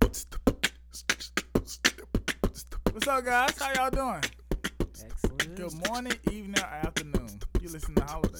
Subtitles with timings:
[0.00, 0.26] What's
[3.06, 3.58] up, guys?
[3.60, 4.22] How y'all doing?
[4.80, 5.56] Excellent.
[5.56, 7.40] Good morning, evening, or afternoon.
[7.60, 8.38] You listen to Holiday.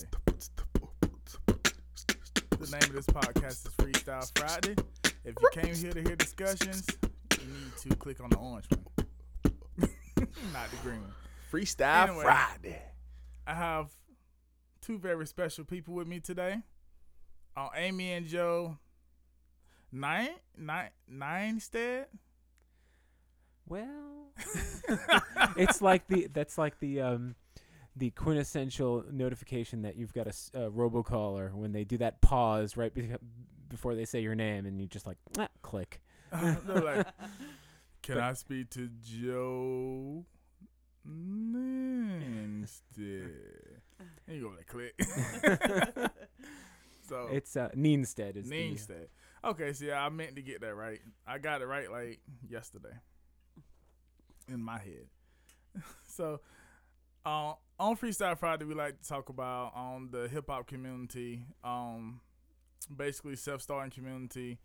[2.58, 4.74] The name of this podcast is Freestyle Friday.
[5.24, 6.87] If you came here to hear discussions,
[7.40, 9.06] you need to click on the orange one,
[10.53, 11.13] not the green one.
[11.53, 12.22] Freestyle Anyway.
[12.25, 12.83] Friday.
[13.47, 13.90] I have
[14.83, 16.59] two very special people with me today.
[17.56, 18.79] Uh, Amy and Joe.
[19.91, 22.06] Nine, nine, nine stead.
[23.66, 24.33] Well,
[25.56, 27.34] it's like the that's like the um
[27.96, 30.30] the quintessential notification that you've got a
[30.70, 33.10] robocaller when they do that pause right be-
[33.69, 36.01] before they say your name and you just like ah, click.
[36.32, 37.07] They're like,
[38.02, 40.24] can I speak to Joe
[42.24, 42.73] instead?
[44.27, 44.95] And you go like click.
[47.09, 49.09] so It's uh Neenstead is the Neenstead.
[49.45, 51.01] Okay, see, I meant to get that right.
[51.27, 52.96] I got it right like yesterday
[54.49, 55.07] in my head.
[56.09, 56.40] so
[57.24, 62.21] uh, on Freestyle Friday, we like to talk about um the hip hop community, um
[62.95, 64.59] basically self starting community,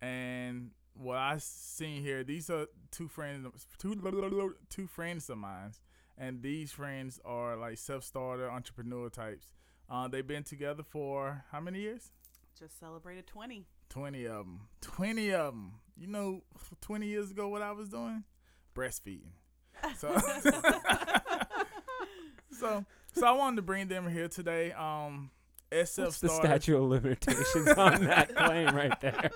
[0.00, 2.24] and what I seen here.
[2.24, 5.72] These are two friends, two two friends of mine,
[6.16, 9.48] and these friends are like self starter entrepreneur types.
[9.90, 12.12] Uh, they've been together for how many years?
[12.58, 13.66] Just celebrated 20.
[13.90, 14.60] 20 of them.
[14.80, 15.72] 20 of them.
[15.96, 16.42] You know,
[16.80, 18.24] 20 years ago, what I was doing?
[18.74, 19.30] Breastfeeding.
[19.96, 20.16] So,
[22.50, 24.72] so, so I wanted to bring them here today.
[24.72, 25.30] Um,
[25.70, 29.30] as What's self the statute of limitations on that claim right there?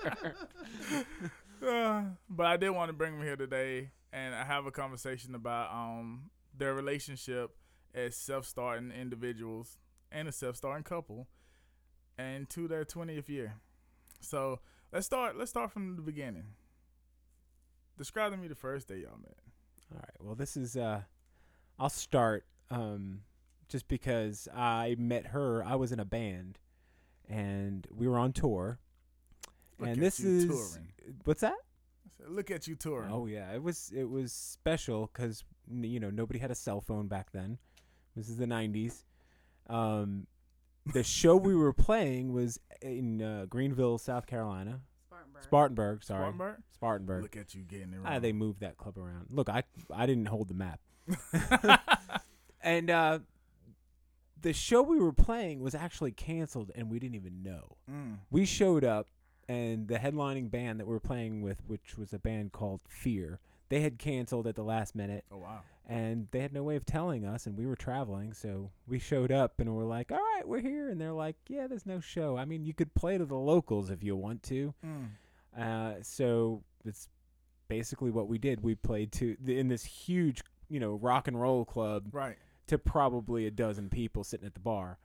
[1.65, 5.35] Uh, but I did want to bring them here today and I have a conversation
[5.35, 7.55] about um their relationship
[7.93, 9.77] as self-starting individuals
[10.11, 11.27] and a self-starting couple,
[12.17, 13.55] and to their twentieth year.
[14.19, 14.59] So
[14.91, 15.37] let's start.
[15.37, 16.45] Let's start from the beginning.
[17.97, 19.35] Describe to me the first day y'all met.
[19.91, 20.15] All right.
[20.21, 21.01] Well, this is uh
[21.77, 23.21] I'll start um
[23.67, 25.63] just because I met her.
[25.63, 26.59] I was in a band
[27.27, 28.79] and we were on tour.
[29.77, 30.87] Look and at this you is touring.
[31.25, 31.53] what's that?
[31.53, 33.11] I said, Look at you touring.
[33.11, 37.07] Oh yeah, it was it was special cuz you know, nobody had a cell phone
[37.07, 37.57] back then.
[38.15, 39.03] This is the 90s.
[39.67, 40.27] Um
[40.93, 44.81] the show we were playing was in uh, Greenville, South Carolina.
[45.07, 45.43] Spartanburg.
[45.43, 46.19] Spartanburg, sorry.
[46.19, 46.55] Spartanburg?
[46.73, 47.21] Spartanburg.
[47.23, 48.05] Look at you getting it wrong.
[48.07, 49.27] Ah, they moved that club around.
[49.29, 49.63] Look, I
[49.93, 50.79] I didn't hold the map.
[52.61, 53.19] and uh
[54.41, 57.75] the show we were playing was actually canceled and we didn't even know.
[57.91, 58.19] Mm.
[58.29, 59.07] We showed up
[59.49, 63.39] and the headlining band that we were playing with, which was a band called Fear,
[63.69, 65.61] they had canceled at the last minute Oh wow.
[65.87, 69.31] and they had no way of telling us and we were traveling, so we showed
[69.31, 72.37] up and we're like, "All right, we're here." And they're like, "Yeah, there's no show.
[72.37, 75.07] I mean, you could play to the locals if you want to." Mm.
[75.57, 77.07] Uh, so it's
[77.67, 78.61] basically what we did.
[78.61, 82.37] We played to in this huge, you know, rock and roll club Right.
[82.67, 84.97] to probably a dozen people sitting at the bar.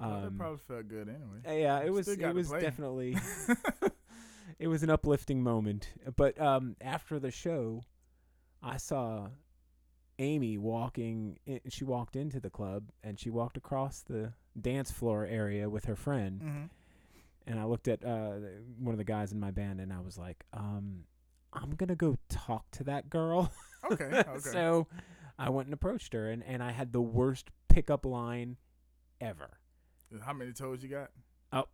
[0.00, 1.40] Well, that Um, probably felt good anyway.
[1.46, 2.60] uh, yeah, it was it was play.
[2.60, 3.16] definitely
[4.58, 5.88] it was an uplifting moment.
[6.16, 7.82] But um, after the show,
[8.62, 9.28] I saw
[10.18, 11.38] Amy walking.
[11.46, 15.86] In, she walked into the club and she walked across the dance floor area with
[15.86, 16.64] her friend hmm
[17.46, 18.34] and I looked at uh,
[18.78, 21.04] one of the guys in my band, and I was like, um,
[21.52, 23.52] "I'm gonna go talk to that girl."
[23.90, 24.04] Okay.
[24.04, 24.38] Okay.
[24.38, 24.86] so
[25.40, 28.58] I went and approached her, and, and I had the worst pickup line
[29.20, 29.58] ever.
[30.24, 31.10] How many toes you got?
[31.52, 31.64] Oh,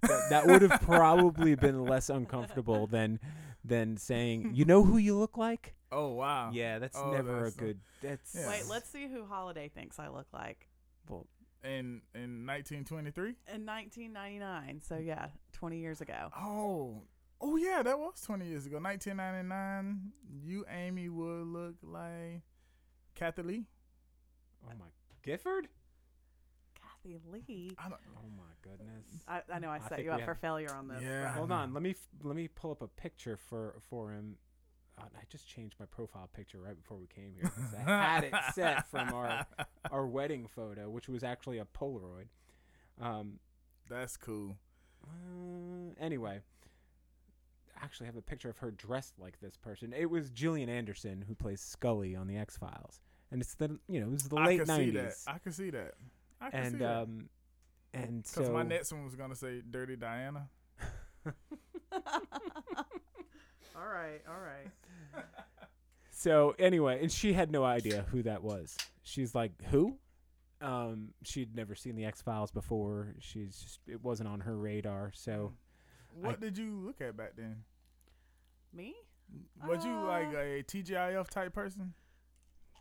[0.00, 3.20] that, that would have probably been less uncomfortable than
[3.62, 6.50] than saying, "You know who you look like." Oh wow.
[6.52, 7.80] Yeah, that's Oh, never a good.
[8.02, 8.48] That's Yeah.
[8.48, 10.68] Wait, let's see who Holiday thinks I look like.
[11.08, 11.26] well,
[11.64, 13.34] In in 1923.
[13.52, 16.30] In 1999, so yeah, 20 years ago.
[16.36, 17.02] Oh.
[17.42, 18.78] Oh yeah, that was 20 years ago.
[18.78, 20.12] 1999.
[20.44, 22.42] You Amy would look like
[23.14, 23.64] Kathie Lee.
[24.66, 24.86] oh my
[25.22, 25.68] Gifford.
[26.74, 27.72] Kathie Lee.
[27.78, 29.04] I don't, Oh my goodness.
[29.26, 31.02] I, I know I I set think you up have- for failure on this.
[31.02, 31.24] Yeah.
[31.24, 34.36] but- Hold on, let me let me pull up a picture for for him.
[35.02, 37.50] I just changed my profile picture right before we came here.
[37.78, 39.46] I had it set from our
[39.90, 42.26] our wedding photo, which was actually a Polaroid.
[43.00, 43.38] Um.
[43.88, 44.56] That's cool.
[45.04, 46.40] uh, anyway,
[47.76, 49.92] I actually, have a picture of her dressed like this person.
[49.92, 53.00] It was Gillian Anderson who plays Scully on the X Files,
[53.32, 55.02] and it's the you know it was the I late can see that.
[55.02, 55.94] nineties, I can see that.
[56.40, 56.96] I can see and that.
[57.02, 57.28] um,
[57.92, 60.48] and Because so my next one was gonna say Dirty Diana.
[63.76, 65.24] all right, all right.
[66.10, 68.76] So anyway, and she had no idea who that was.
[69.02, 69.96] She's like, "Who?"
[70.60, 73.14] Um, she'd never seen the X Files before.
[73.20, 75.12] She's just it wasn't on her radar.
[75.14, 75.54] So
[76.14, 77.64] What did you look at back then?
[78.72, 78.94] Me?
[79.66, 81.94] Was you like Uh, a TGIF type person?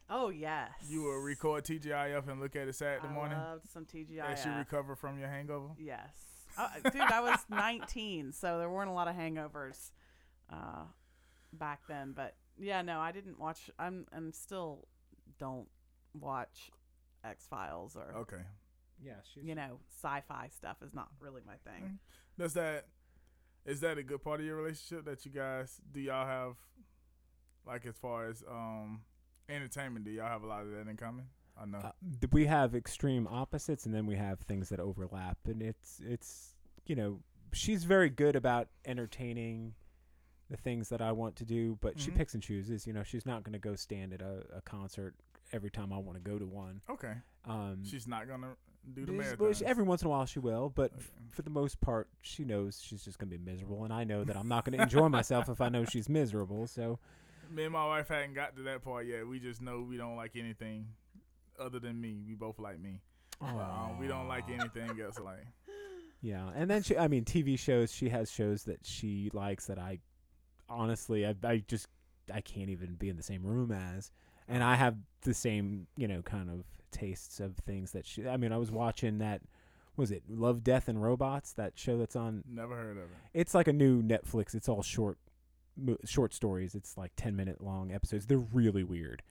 [0.10, 0.72] Oh yes.
[0.90, 4.20] You will record TGIF and look at it Saturday I morning loved some TGIF.
[4.26, 5.70] as you recover from your hangover.
[5.78, 6.10] Yes.
[6.58, 9.92] Uh, dude, I was 19, so there weren't a lot of hangovers
[10.52, 10.84] uh,
[11.54, 12.14] back then.
[12.16, 13.70] But yeah, no, I didn't watch.
[13.80, 14.88] I'm and still
[15.40, 15.68] don't
[16.20, 16.72] watch
[17.24, 18.42] X Files or Okay.
[19.04, 22.00] Yeah, she's you know sci-fi stuff is not really my thing.
[22.38, 22.88] Does that
[23.66, 26.56] is that a good part of your relationship that you guys do y'all have
[27.66, 29.02] like as far as um
[29.48, 31.26] entertainment, do y'all have a lot of that in common?
[31.62, 31.80] I know.
[31.80, 31.92] uh,
[32.32, 36.56] we have extreme opposites and then we have things that overlap and it's it's
[36.86, 37.20] you know
[37.52, 39.74] she's very good about entertaining
[40.50, 42.16] the things that I want to do but she Mhm.
[42.16, 45.16] picks and chooses you know she's not going to go stand at a, a concert
[45.54, 47.14] every time I want to go to one okay.
[47.46, 48.56] um She's not gonna
[48.94, 49.54] do the marathon.
[49.66, 52.82] every once in a while she will but f- for the most part she knows
[52.84, 55.10] she's just going to be miserable and I know that I'm not going to enjoy
[55.10, 56.98] myself if I know she's miserable so
[57.52, 59.28] Me and my wife hadn't got to that part yet.
[59.28, 60.88] We just know we don't like anything
[61.60, 62.22] other than me.
[62.28, 63.02] We both like me.
[63.42, 65.46] Um, we don't like anything else like
[66.22, 67.92] Yeah, and then she, I mean, TV shows.
[67.92, 70.00] She has shows that she likes that I,
[70.70, 71.88] honestly, I, I just,
[72.34, 74.12] I can't even be in the same room as,
[74.48, 78.28] and I have the same, you know, kind of tastes of things that she.
[78.28, 79.42] I mean, I was watching that,
[79.98, 81.54] was it Love, Death, and Robots?
[81.54, 82.44] That show that's on.
[82.50, 83.10] never heard of it.
[83.34, 84.54] It's like a new Netflix.
[84.56, 85.18] It's all short,
[85.78, 86.76] mo- short stories.
[86.76, 88.26] It's like ten minute long episodes.
[88.26, 89.22] They're really weird,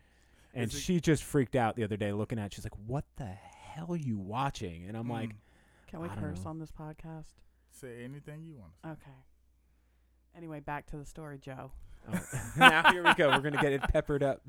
[0.55, 2.46] and Is it- she just freaked out the other day looking at.
[2.46, 2.55] it.
[2.55, 5.31] She's like, "What the hell are you watching?" And I'm like.
[5.31, 5.37] Mm.
[5.90, 6.50] Can we I don't curse know.
[6.50, 7.32] on this podcast?
[7.70, 8.73] say anything you want.
[8.82, 8.93] to say.
[8.93, 9.17] Okay.
[10.37, 11.73] Anyway, back to the story, Joe.
[12.13, 12.21] Oh.
[12.57, 13.29] now here we go.
[13.31, 14.43] We're gonna get it peppered up.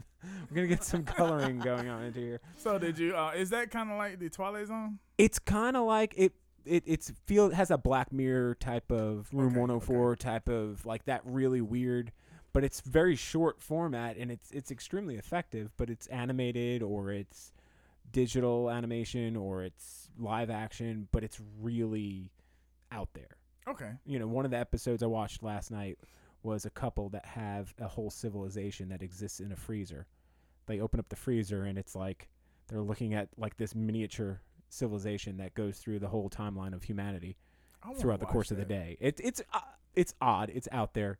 [0.50, 2.42] We're gonna get some coloring going on into here.
[2.58, 3.16] So did you?
[3.16, 5.00] Uh, is that kind of like the Twilight Zone?
[5.18, 6.34] It's kind of like it.
[6.66, 11.06] It it's feel has a Black Mirror type of Room Okay, 104 type of like
[11.06, 12.12] that really weird,
[12.54, 15.72] but it's very short format and it's it's extremely effective.
[15.78, 17.52] But it's animated or it's
[18.12, 22.32] digital animation or it's live action, but it's really
[22.92, 23.39] out there.
[23.68, 23.92] Okay.
[24.06, 26.00] you know, one of the episodes I watched last night
[26.42, 30.08] was a couple that have a whole civilization that exists in a freezer.
[30.66, 32.30] They open up the freezer and it's like
[32.68, 37.36] they're looking at like this miniature civilization that goes through the whole timeline of humanity
[37.98, 38.98] throughout the watch course of the day.
[39.00, 39.60] It, it's uh,
[39.96, 41.18] it's odd, it's out there,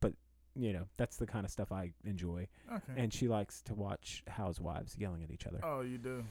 [0.00, 0.12] but
[0.54, 2.48] you know that's the kind of stuff I enjoy.
[2.70, 2.92] Okay.
[2.96, 5.60] And she likes to watch housewives yelling at each other.
[5.62, 6.24] oh, you do.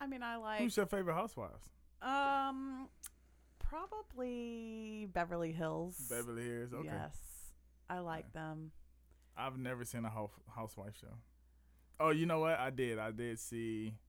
[0.00, 1.70] I mean, I like Who's your favorite housewives?
[2.02, 2.88] um
[3.68, 5.96] probably Beverly Hills.
[6.08, 6.72] Beverly Hills.
[6.72, 6.88] Okay.
[6.90, 7.16] Yes,
[7.88, 8.72] I like them.
[9.36, 11.16] I've never seen a house, housewife show.
[12.00, 12.58] Oh, you know what?
[12.58, 12.98] I did.
[12.98, 13.94] I did see.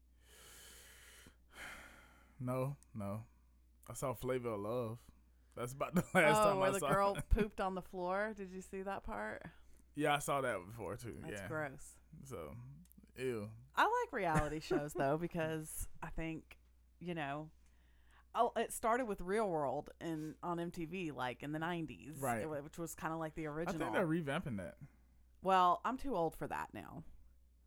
[2.42, 3.24] No, no.
[3.90, 4.98] I saw Flavor of Love.
[5.58, 6.94] That's about the last oh, time where I the saw.
[6.94, 7.24] girl it.
[7.30, 8.34] pooped on the floor.
[8.34, 9.44] Did you see that part?
[9.96, 11.16] yeah, I saw that before too.
[11.22, 11.48] That's yeah.
[11.50, 11.98] gross.
[12.24, 12.56] So,
[13.18, 13.50] ew.
[13.76, 16.58] I like reality shows though because I think,
[17.02, 17.50] you know,
[18.36, 22.42] oh, it started with Real World in on MTV like in the '90s, Right.
[22.42, 23.84] it which was kind of like the original.
[23.84, 24.10] I original.
[24.24, 24.76] think they're revamping that.
[25.42, 27.04] well, I'm too old for that now.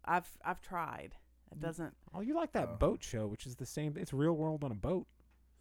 [0.05, 1.17] I've I've tried.
[1.51, 1.63] It Mm.
[1.63, 1.95] doesn't.
[2.15, 2.77] Oh, you like that Oh.
[2.77, 3.97] boat show, which is the same.
[3.97, 5.07] It's real world on a boat.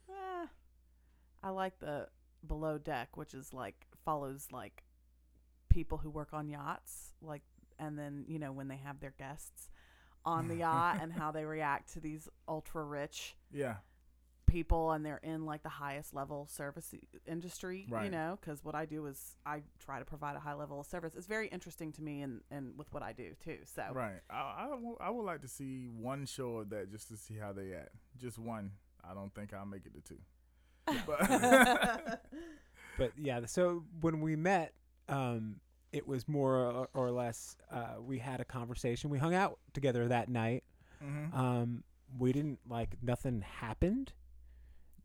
[0.10, 0.48] Eh,
[1.44, 2.08] I like the
[2.46, 4.84] Below Deck, which is like follows like
[5.70, 7.44] people who work on yachts, like,
[7.80, 9.70] and then you know when they have their guests
[10.26, 13.78] on the yacht and how they react to these ultra rich Yeah.
[14.52, 17.00] People and they're in like the highest level service i-
[17.32, 20.80] industry you know because what i do is i try to provide a high level
[20.80, 23.84] of service it's very interesting to me and and with what i do too so
[23.94, 24.20] Right.
[24.30, 27.36] I, I, w- I would like to see one show of that just to see
[27.36, 27.96] how they act.
[28.20, 28.72] Just one.
[29.10, 30.20] I don't think I'll make it to two.
[31.08, 32.22] But
[32.98, 34.74] But yeah, so when we met,
[35.10, 35.58] um,
[35.92, 39.10] it was more or, or less uh, we had a conversation.
[39.10, 40.64] We hung out together that night.
[41.04, 41.34] Mhm.
[41.36, 41.84] Um,
[42.18, 44.14] we didn't like nothing happened,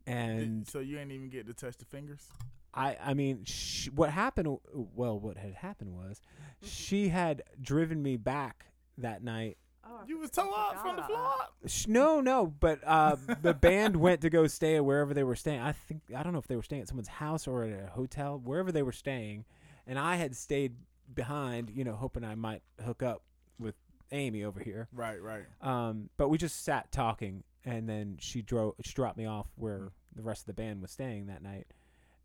[0.07, 2.25] and Did- so you ain't even get to touch the fingers.
[2.73, 4.57] I I mean, sh- what happened?
[4.73, 6.21] Well, what had happened was
[6.61, 9.57] she had driven me back that night.
[9.85, 11.19] oh, You was for- I toe up from the about floor.
[11.37, 11.43] that.
[11.43, 11.53] up.
[11.67, 15.35] Sh- No, no, but uh, the band went to go stay at wherever they were
[15.35, 15.59] staying.
[15.61, 17.87] I think I don't know if they were staying at someone's house or at a
[17.91, 19.45] hotel, wherever they were staying,
[19.87, 20.75] and I had stayed
[21.13, 23.23] behind, you know, hoping I might hook up
[23.59, 23.75] with
[24.11, 24.87] Amy over here.
[24.93, 25.45] Right, right.
[25.61, 28.75] Um, but we just sat talking, and then she drove.
[28.83, 29.91] She dropped me off where Mm.
[30.15, 31.67] the rest of the band was staying that night,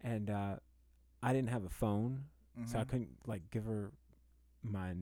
[0.01, 0.57] and uh,
[1.23, 2.25] I didn't have a phone,
[2.67, 2.89] so I Mhm.
[2.89, 3.93] couldn't like give her
[4.63, 4.95] my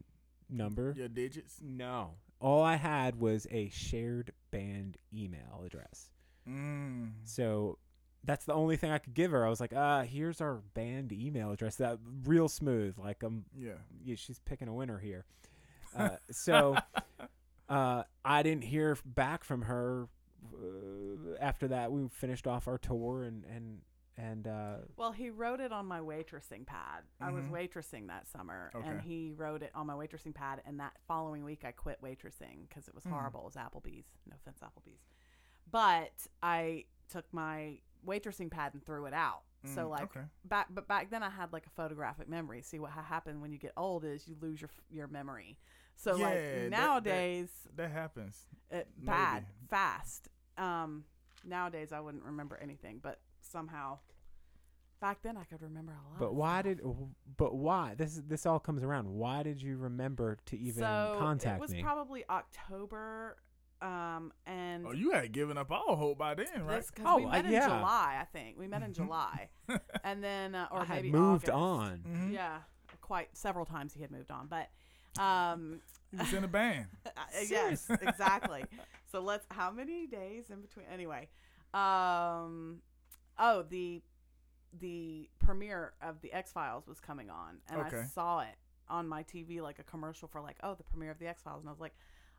[0.48, 0.94] number.
[0.96, 1.60] Your digits.
[1.62, 2.16] No.
[2.40, 6.10] All I had was a shared band email address.
[6.48, 7.12] Mm.
[7.24, 7.78] So
[8.24, 9.44] that's the only thing I could give her.
[9.46, 11.76] I was like, uh, here's our band email address.
[11.76, 12.98] That real smooth.
[12.98, 13.74] Like um, Yeah.
[14.02, 15.26] yeah, she's picking a winner here.
[15.96, 16.76] Uh, so
[17.68, 20.08] uh, I didn't hear back from her
[20.54, 21.90] uh, after that.
[21.92, 23.80] We finished off our tour and and
[24.16, 27.04] and uh, Well, he wrote it on my waitressing pad.
[27.20, 27.50] I was Mhm.
[27.52, 30.60] waitressing that summer, and he wrote it on my waitressing pad.
[30.66, 33.12] And that following week, I quit waitressing because it was Mhm.
[33.12, 33.40] horrible.
[33.40, 34.06] It was Applebee's.
[34.28, 35.00] No offense, Applebee's.
[35.70, 39.42] But I took my waitressing pad and threw it out.
[39.64, 40.26] So Mm, like okay.
[40.44, 42.62] back, but back then I had like a photographic memory.
[42.62, 45.58] See what ha- happened when you get old is you lose your your memory.
[45.96, 48.46] So Yeah, like that- that- nowadays, That happens.
[48.70, 49.68] it bad Maybe.
[49.68, 51.04] fast um
[51.44, 53.98] nowadays i wouldn't remember anything but somehow
[55.00, 56.80] back then i could remember a lot but why did
[57.38, 59.08] but why this is this all comes around?
[59.08, 61.56] Why did you remember to even so contact me?
[61.56, 61.82] it was me?
[61.82, 63.36] probably october
[63.82, 66.76] um and Oh, you had given up all hope by then, right?
[66.78, 67.66] this, 'cause Oh, we uh, in yeah.
[67.66, 69.48] july i think we met in july
[70.04, 71.52] and then uh, or I had maybe moved August.
[71.52, 72.04] on.
[72.06, 72.32] Mhm.
[72.32, 72.58] yeah
[73.00, 74.68] quite several times he had moved on but
[75.20, 76.86] um He was in a band.
[77.06, 78.64] Uh, yes, exactly.
[79.10, 79.44] So let's.
[79.50, 80.86] How many days in between?
[80.92, 81.28] Anyway,
[81.74, 82.80] um,
[83.38, 84.02] oh the
[84.78, 88.02] the premiere of the X Files was coming on, and Okay.
[88.02, 88.54] I saw it
[88.88, 91.60] on my TV like a commercial for like oh the premiere of the X Files,
[91.62, 91.94] and I was like,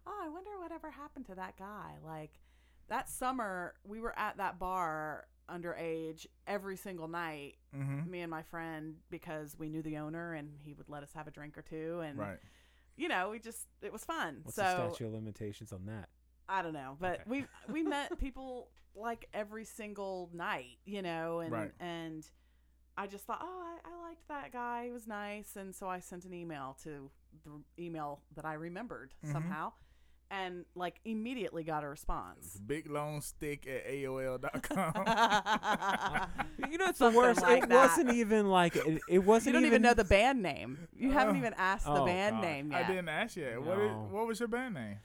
[0.08, 1.96] oh I wonder whatever happened to that guy.
[2.06, 2.32] Like
[2.88, 8.10] that summer we were at that bar underage every single night Mm-hmm.
[8.12, 11.28] me and my friend because we knew the owner and he would let us have
[11.28, 12.38] a drink or two and Right.
[12.98, 16.10] you know we just it was fun What's so the statute of limitations on that?
[16.50, 17.24] I don't know, but Okay.
[17.28, 21.72] we we met people like every single night, you know, and Right.
[21.80, 22.30] and
[22.98, 24.86] I just thought, oh, I, I liked that guy.
[24.86, 27.10] He was nice, and so I sent an email to
[27.46, 29.32] the email that I remembered Mhm.
[29.32, 29.72] somehow,
[30.32, 32.60] and like immediately got a response.
[32.66, 34.94] big long stick at AOL.com.
[36.72, 37.42] You know, it's the worst.
[37.42, 37.76] like it that.
[37.90, 40.88] wasn't even like it, it wasn't you don't even even know the band name.
[40.96, 41.40] You haven't Oh.
[41.40, 42.42] even asked the Oh, band God.
[42.44, 43.62] name I didn't ask yet.
[43.62, 45.00] What, is, what was your band name?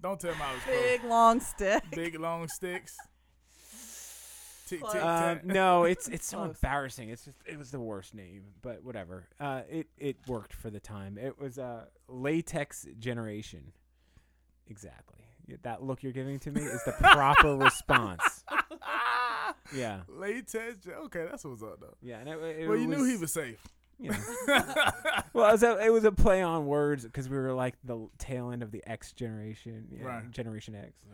[0.00, 0.76] Don't tell me I was close.
[0.80, 1.82] Big long stick.
[1.90, 2.96] Big long sticks.
[4.66, 4.92] Tick Close.
[4.94, 5.44] tick Um, tack.
[5.44, 6.54] no, it's it's so Close.
[6.56, 7.10] embarrassing.
[7.10, 9.28] It's just it was the worst name, but whatever.
[9.38, 11.18] Uh, it it worked for the time.
[11.18, 13.72] It was uh, latex generation.
[14.72, 15.18] Exactly.
[15.64, 18.42] That look you're giving to me is the proper response.
[19.74, 20.86] Yeah, Latex.
[20.86, 21.94] Okay, that's what's up though.
[22.02, 22.18] yeah.
[22.18, 23.62] And it, it well, you knew he was safe.
[23.98, 24.10] You
[24.46, 24.64] know.
[25.32, 28.08] well, it was, a, it was a play on words because we were like the
[28.18, 30.30] tail end of the X generation, yeah, Right.
[30.30, 31.04] Generation X.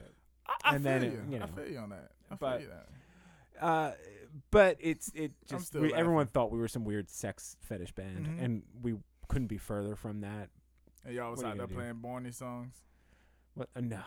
[0.47, 1.23] I, I And feel then you.
[1.31, 1.47] you I know.
[1.55, 2.11] feel you on that.
[2.31, 3.65] I But- feel you that.
[3.65, 3.93] Uh,
[4.53, 8.45] but it's it just we, everyone thought we were some weird sex fetish band, Mhm.
[8.45, 8.95] and we
[9.29, 10.49] couldn't be further from that.
[11.05, 12.75] And y'all was out there playing Barney songs.
[13.59, 13.71] What?
[13.75, 14.01] Uh, no,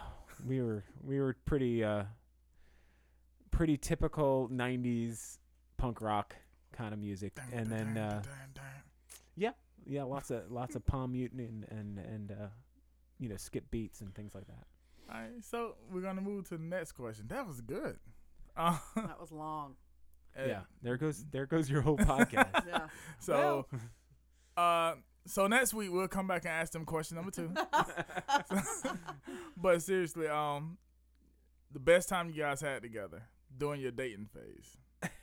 [0.47, 2.03] we were we were pretty uh
[3.51, 5.39] pretty typical '90s
[5.75, 6.37] punk rock
[6.71, 8.21] kind of music, Dun, and dun, then dun, uh, dun,
[8.55, 8.63] dun,
[9.35, 9.53] dun.
[9.85, 12.47] yeah, lots of lots of palm muting and and and uh,
[13.19, 14.67] you know skip beats and things like that.
[15.13, 17.25] All right, so we're gonna move to the next question.
[17.27, 17.97] That was good.
[18.55, 19.75] Uh, that was long.
[20.37, 22.63] yeah, there goes there goes your whole podcast.
[22.67, 22.87] Yeah.
[23.19, 23.65] So,
[24.55, 24.93] uh,
[25.25, 27.51] so next week we'll come back and ask them question number two.
[29.57, 30.77] but seriously, um,
[31.71, 33.23] the best time you guys had together
[33.57, 34.77] during your dating phase.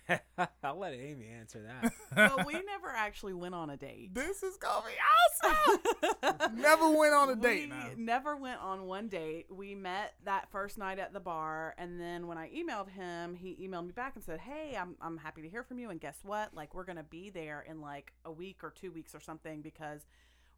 [0.62, 1.92] I'll let Amy answer that.
[2.16, 4.14] well, we never actually went on a date.
[4.14, 6.56] This is gonna be awesome.
[6.60, 7.64] Never went on a date.
[7.64, 7.90] We now.
[7.96, 9.46] never went on one date.
[9.50, 13.56] We met that first night at the bar, and then when I emailed him, he
[13.60, 15.90] emailed me back and said, "Hey, I'm I'm happy to hear from you.
[15.90, 16.54] And guess what?
[16.54, 20.06] Like we're gonna be there in like a week or two weeks or something because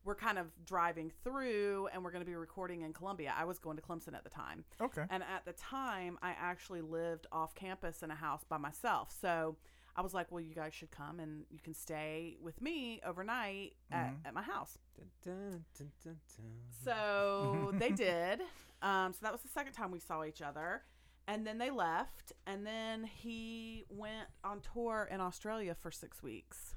[0.05, 3.35] we're kind of driving through, and we're gonna be recording in Columbia.
[3.37, 5.05] I was going to Clemson at the time, Okay.
[5.11, 9.15] and at the time, I actually lived off campus in a house by myself.
[9.21, 9.57] So
[9.97, 13.75] I was like, well, you guys should come and you can stay with me overnight
[13.91, 14.27] at, Mhm.
[14.27, 14.79] at my house.
[14.97, 16.61] Dun, dun, dun, dun.
[16.85, 18.41] So they did.
[18.83, 20.85] Um, so that was the second time we saw each other.
[21.27, 22.33] And then they left.
[22.47, 26.77] And then he went on tour in Australia for six weeks.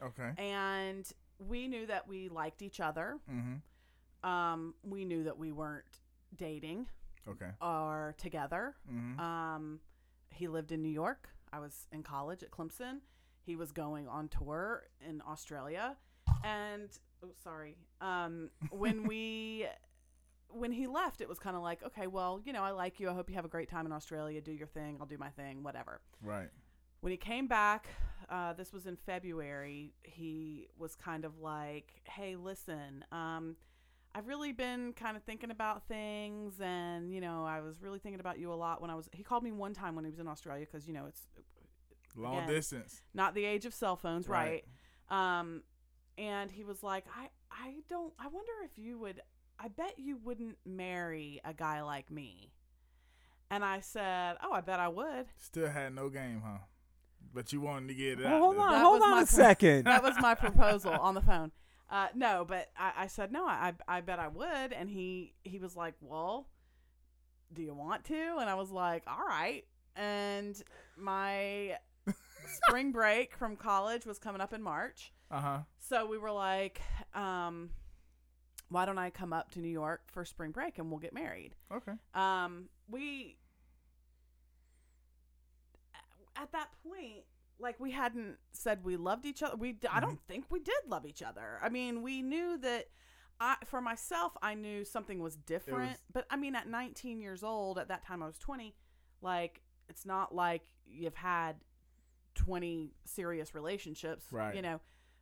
[0.00, 0.32] Okay.
[0.38, 1.10] And
[1.48, 3.18] we knew that we liked each other.
[3.30, 4.28] Mm-hmm.
[4.28, 6.00] Um, we knew that we weren't
[6.36, 6.86] dating
[7.28, 7.50] Okay.
[7.60, 8.74] or together.
[8.92, 9.18] Mm-hmm.
[9.20, 9.80] Um,
[10.30, 11.28] he lived in New York.
[11.52, 12.98] I was in college at Clemson.
[13.44, 15.96] He was going on tour in Australia,
[16.44, 16.88] and
[17.24, 17.76] oh, sorry.
[18.00, 19.66] Um, when we
[20.48, 23.10] when he left, it was kind of like, okay, well, you know, I like you.
[23.10, 24.40] I hope you have a great time in Australia.
[24.40, 24.96] Do your thing.
[25.00, 25.62] I'll do my thing.
[25.62, 26.00] Whatever.
[26.22, 26.48] right.
[27.00, 27.88] When he came back,
[28.32, 29.92] uh, this was in February.
[30.02, 33.04] He was kind of like, hey, listen.
[33.12, 33.56] Um,
[34.14, 38.20] I've really been kind of thinking about things, and you know, I was really thinking
[38.20, 39.08] about you a lot when I was.
[39.12, 41.26] He called me one time when he was in Australia because you know it's
[42.16, 42.48] Long Again.
[42.48, 43.02] distance.
[43.14, 44.64] not the age of cell phones, right?
[45.10, 45.40] Right.
[45.40, 45.62] Um,
[46.18, 49.20] and he was like, I, I don't, I wonder if you would,
[49.58, 52.52] I bet you wouldn't marry a guy like me.
[53.50, 55.26] And I said, Oh, I bet I would.
[55.38, 56.58] Still had no game, huh?
[57.34, 58.40] But you wanted to get it Well, out.
[58.40, 59.84] hold on, hold on a pro- second.
[59.84, 61.50] That was my proposal on the phone.
[61.90, 63.46] Uh, no, but I, I said no.
[63.46, 66.46] I, I bet I would, and he he was like, "Well,
[67.52, 69.64] do you want to?" And I was like, "All right."
[69.96, 70.60] And
[70.96, 71.76] my
[72.66, 75.58] spring break from college was coming up in March, Uh huh.
[75.78, 76.80] so we were like,
[77.14, 77.70] um,
[78.70, 81.54] "Why don't I come up to New York for spring break and we'll get married?"
[81.70, 81.92] Okay.
[82.14, 83.36] um we
[86.42, 87.24] at that point
[87.58, 89.54] like we hadn't said we loved each other.
[89.56, 90.26] We I don't mm-hmm.
[90.26, 91.58] think we did love each other.
[91.62, 92.86] I mean we knew that
[93.40, 95.90] i for myself i knew something was different.
[95.90, 98.74] was- but i mean at 19 years old at that time i was 20
[99.22, 101.56] like it's not like you've had
[102.34, 104.54] 20 serious relationships Right.
[104.54, 104.80] you know?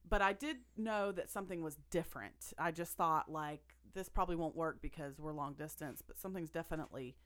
[0.08, 2.52] But i did know that something was different.
[2.58, 3.62] I just thought like
[3.94, 7.16] this probably won't work because we're long distance but something's definitely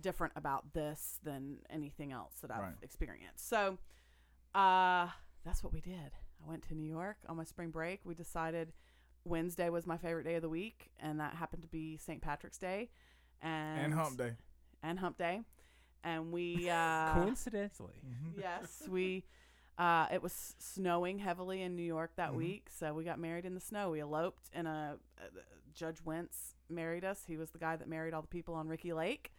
[0.00, 2.74] different about this than anything else that i've Right.
[2.82, 3.78] experienced so
[4.54, 5.08] uh
[5.44, 6.12] that's what we did
[6.44, 8.72] i went to new york on my spring break we decided
[9.24, 12.58] wednesday was my favorite day of the week and that happened to be st patrick's
[12.58, 12.90] day
[13.42, 14.32] and And hump day.
[14.82, 15.42] and hump day
[16.02, 17.94] and we uh Coincidentally.
[18.06, 18.38] Mhm.
[18.38, 19.24] yes, we.
[19.76, 22.36] Uh, it was snowing heavily in New York that Mhm.
[22.36, 23.90] week, so we got married in the snow.
[23.90, 25.22] We eloped, and a, uh
[25.72, 27.24] Judge Wentz married us.
[27.26, 29.34] He was the guy that married all the people on Ricki Lake.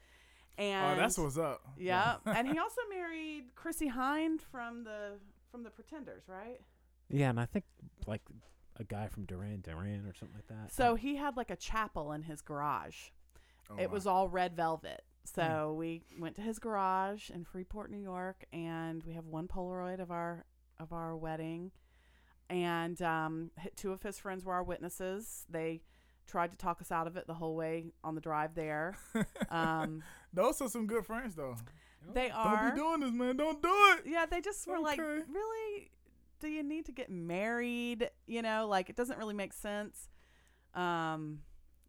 [0.57, 1.61] And oh, that's what's up.
[1.77, 5.19] yeah, and he also married Chrissie Hynde from the
[5.51, 6.61] from the Pretenders, right?
[7.09, 7.65] Yeah, and I think
[8.07, 8.21] like
[8.77, 10.73] a guy from Duran Duran or something like that.
[10.73, 13.09] So he had like a chapel in his garage.
[13.69, 13.93] Oh, it wow.
[13.93, 15.03] was all red velvet.
[15.25, 19.99] So we went to his garage in Freeport, New York, and we have one Polaroid
[19.99, 20.45] of our
[20.79, 21.71] of our wedding.
[22.47, 25.45] And um, two of his friends were our witnesses.
[25.49, 25.81] They
[26.27, 28.97] tried to talk us out of it the whole way on the drive there.
[29.49, 31.55] Um, Those are some good friends, though.
[32.13, 32.43] they are.
[32.43, 32.71] Don't are.
[32.71, 33.37] be doing this, man.
[33.37, 34.03] Don't do it.
[34.05, 35.91] yeah, they just were like, really?
[36.39, 38.09] Do you need to get married?
[38.27, 40.09] You know, like it doesn't really make sense.
[40.73, 41.39] Um,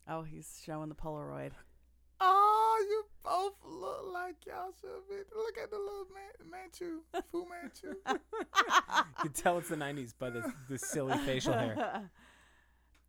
[0.08, 1.52] oh, he's showing the Polaroid.
[2.20, 5.16] Oh, you both look like y'all should be.
[5.34, 7.96] Look at the little man, Manchu, Fu Manchu.
[8.08, 12.10] you can tell it's the '90s by the the silly facial hair.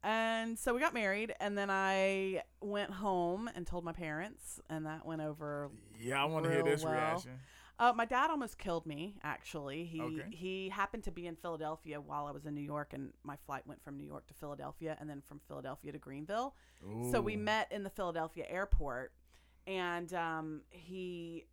[0.04, 4.86] and so we got married, and then I went home and told my parents, and
[4.86, 5.70] that went over.
[6.00, 6.94] yeah, I want to hear this well.
[6.94, 7.40] reaction.
[7.80, 9.18] Uh, my dad almost killed me.
[9.24, 10.28] Actually, he Okay.
[10.32, 13.68] he happened to be in Philadelphia while I was in New York, and my flight
[13.68, 16.56] went from New York to Philadelphia, and then from Philadelphia to Greenville.
[17.12, 19.14] So we met in the Philadelphia airport,
[19.68, 21.46] and um, he,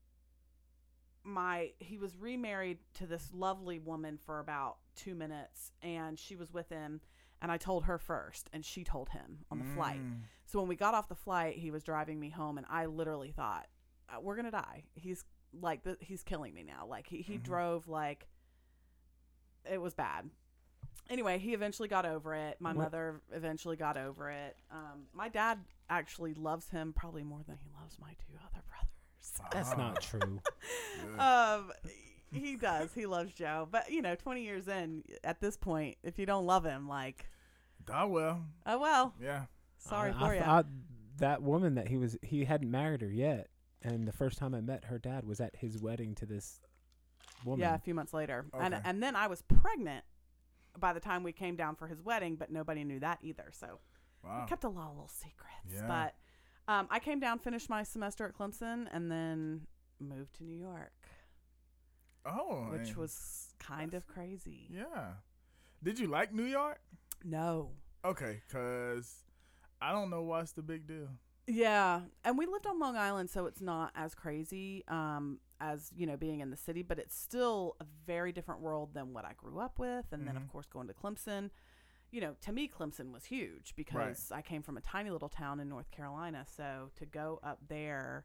[1.25, 6.53] my he was remarried to this lovely woman for about two minutes, and she was
[6.55, 7.01] with him,
[7.45, 10.01] and I told her first, and she told him on the flight.
[10.01, 10.23] Mm.
[10.47, 13.33] So when we got off the flight, he was driving me home, and I literally
[13.33, 13.67] thought,
[14.09, 16.87] uh, "We're gonna die." He's like, th- he's killing me now.
[16.87, 17.43] Like he he Mhm.
[17.43, 18.27] drove like
[19.71, 20.31] it was bad.
[21.11, 22.59] Anyway, he eventually got over it.
[22.63, 24.57] My What- mother eventually got over it.
[24.71, 25.59] Um, my dad
[25.91, 29.51] actually loves him probably more than he loves my two other brothers.
[29.53, 30.41] That's Ah, not true.
[31.19, 31.73] um,
[32.33, 32.93] he does.
[32.95, 36.47] He loves Joe, but you know, twenty years in, at this point, if you don't
[36.47, 37.27] love him, like,
[37.91, 39.45] Ah, well, oh well, yeah.
[39.79, 40.41] sorry I, for I you.
[40.43, 40.67] thought
[41.19, 43.49] that woman that he was he hadn't married her yet,
[43.83, 46.61] and the first time I met her dad was at his wedding to this
[47.45, 47.61] woman.
[47.61, 48.83] Yeah, a few months later, and Okay.
[48.85, 50.05] and then I was pregnant
[50.79, 53.51] by the time we came down for his wedding, but nobody knew that either.
[53.53, 53.79] So
[54.25, 54.41] Wow.
[54.43, 55.73] we kept a lot of little secrets.
[55.73, 55.87] Yeah.
[55.87, 56.15] But
[56.73, 59.67] um, I came down, finished my semester at Clemson, and then
[60.01, 60.93] moved to New York,
[62.27, 64.69] oh, which and- was kind of crazy.
[64.71, 65.13] yeah.
[65.83, 66.81] Did you like New York?
[67.25, 67.71] No.
[68.05, 69.25] Okay, cause
[69.81, 71.09] I don't know what's the big deal.
[71.47, 76.07] Yeah, and we lived on Long Island, so it's not as crazy um, as you
[76.07, 79.33] know being in the city, but it's still a very different world than what I
[79.37, 80.07] grew up with.
[80.13, 80.49] And then, of Mhm.
[80.49, 81.51] course, going to Clemson,
[82.11, 85.61] you know, to me, Clemson was huge because I came from a tiny little town
[85.61, 86.47] in North Carolina.
[86.49, 88.25] So to go up there,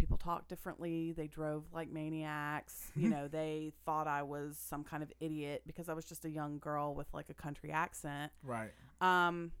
[0.00, 1.12] people talked differently.
[1.12, 2.90] They drove like maniacs.
[2.96, 6.30] you know, they thought I was some kind of idiot because I was just a
[6.30, 8.32] young girl with like a country accent.
[8.42, 8.72] Right.
[9.00, 9.52] Um,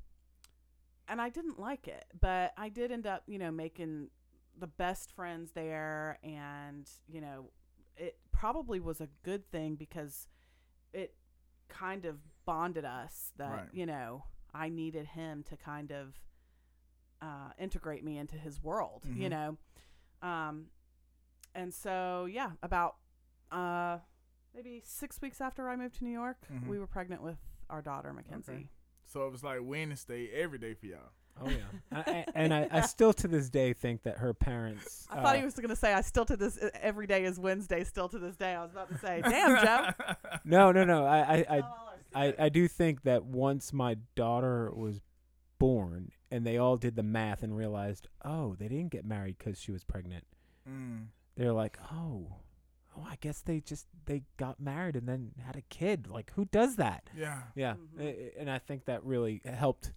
[1.08, 4.08] and I didn't like it, but I did end up, you know, making
[4.58, 7.50] the best friends there, and you know,
[7.96, 10.28] it probably was a good thing because
[10.92, 11.14] it
[11.68, 13.32] kind of bonded us.
[13.38, 13.68] That Right.
[13.72, 14.24] you know,
[14.54, 16.18] I needed him to kind of
[17.22, 19.30] uh, integrate me into his world, you Mhm.
[19.30, 19.58] know.
[20.22, 20.66] Um,
[21.54, 22.96] and so yeah, about
[23.50, 23.98] uh,
[24.54, 26.66] maybe six weeks after I moved to New York, Mhm.
[26.68, 28.68] we were pregnant with our daughter Mackenzie.
[29.06, 30.98] So it was like Wednesday every day for y'all.
[31.42, 35.06] Oh yeah, I, I- and I, I still to this day think that her parents.
[35.10, 37.38] I thought uh, he was going to say, "I still to this every day is
[37.40, 40.04] Wednesday." Still to this day, I was about to say, "Damn, Joe."
[40.44, 41.06] No, no, no.
[41.06, 42.34] I, I, I, Tell all our I.
[42.38, 45.00] I do think that once my daughter was
[45.58, 49.60] born, and they all did the math and realized, oh, they didn't get married because
[49.60, 50.24] she was pregnant.
[50.68, 51.06] mm.
[51.36, 52.36] They're like, oh,
[52.96, 56.06] oh, I guess they just they got married and then had a kid.
[56.08, 57.08] Like, who does that?
[57.16, 57.42] Yeah.
[57.54, 58.00] Yeah, Mhm.
[58.00, 59.92] I- I- and I think that really helped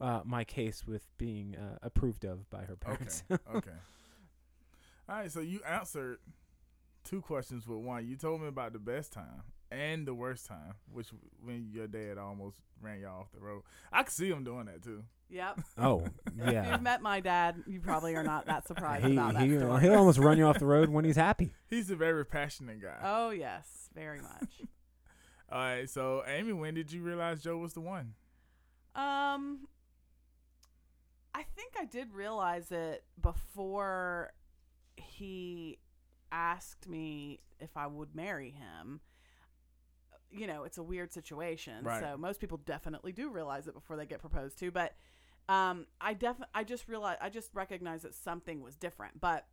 [0.00, 3.22] uh, my case with being uh, approved of by her parents.
[3.30, 3.42] Okay.
[3.44, 3.68] parents.
[3.68, 3.76] okay.
[5.08, 5.30] All right.
[5.30, 6.18] So you answered
[7.04, 8.06] two questions with one.
[8.06, 11.08] You told me about the best time and the worst time, which
[11.44, 13.62] when your dad almost ran y'all off the road.
[13.92, 15.04] I could see him doing that too.
[15.28, 15.60] Yep.
[15.78, 16.04] oh,
[16.38, 16.72] If yeah.
[16.72, 19.80] you've met my dad, you probably are not that surprised He, about that he, story.
[19.82, 21.52] he'll almost run you off the road when he's happy.
[21.68, 22.96] He's a very passionate guy.
[23.02, 24.62] Oh yes, very much.
[25.52, 25.88] All right.
[25.88, 28.14] So Amy, when did you realize Joe was the one?
[28.96, 29.68] Um,
[31.34, 34.32] I think I did realize it before
[34.96, 35.78] he
[36.32, 39.00] asked me if I would marry him.
[40.30, 41.84] You know, it's a weird situation.
[41.84, 42.00] Right.
[42.02, 44.94] So most people definitely do realize it before they get proposed to, but
[45.48, 49.20] um I definitely I just realized I just recognized that something was different.
[49.20, 49.46] But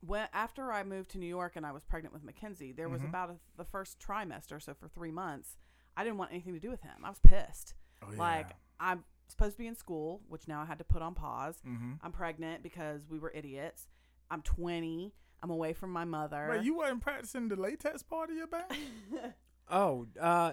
[0.00, 3.02] when after I moved to New York and I was pregnant with Mackenzie, there was
[3.02, 3.08] Mhm.
[3.08, 5.56] about a, the first trimester, so for 3 months,
[5.96, 7.04] I didn't want anything to do with him.
[7.04, 7.74] I was pissed.
[8.02, 8.18] Oh yeah.
[8.18, 11.60] Like I'm supposed to be in school, which now I had to put on pause.
[11.66, 11.94] Mm-hmm.
[12.02, 13.88] I'm pregnant because we were idiots.
[14.30, 15.12] I'm 20.
[15.42, 16.48] I'm away from my mother.
[16.50, 18.72] Wait, you weren't practicing the latex part of your band?
[19.70, 20.52] Oh, uh,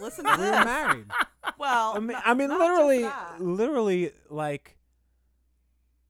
[0.00, 0.64] Listen we to were this.
[0.64, 1.06] married.
[1.58, 3.08] Well, I mean, not- I mean, not literally,
[3.40, 4.76] literally, like,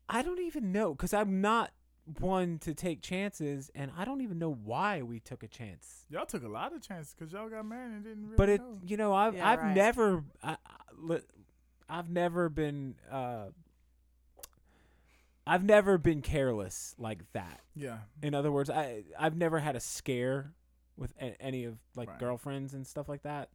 [0.08, 1.70] I don't even know because I'm not
[2.18, 6.04] one to take chances, and I don't even know why we took a chance.
[6.10, 8.60] Y'all took a lot of chances because y'all got married and didn't really But it,
[8.60, 8.78] know.
[8.84, 9.74] you know, I've Yeah, I've right.
[9.74, 10.56] never, I, I-
[10.98, 11.20] li-
[11.88, 13.46] I've never been, uh,
[15.46, 17.60] I've never been careless like that.
[17.74, 17.98] Yeah.
[18.22, 20.52] In other words, I I've never had a scare
[20.98, 22.18] with a, any of like Right.
[22.18, 23.50] girlfriends and stuff like that.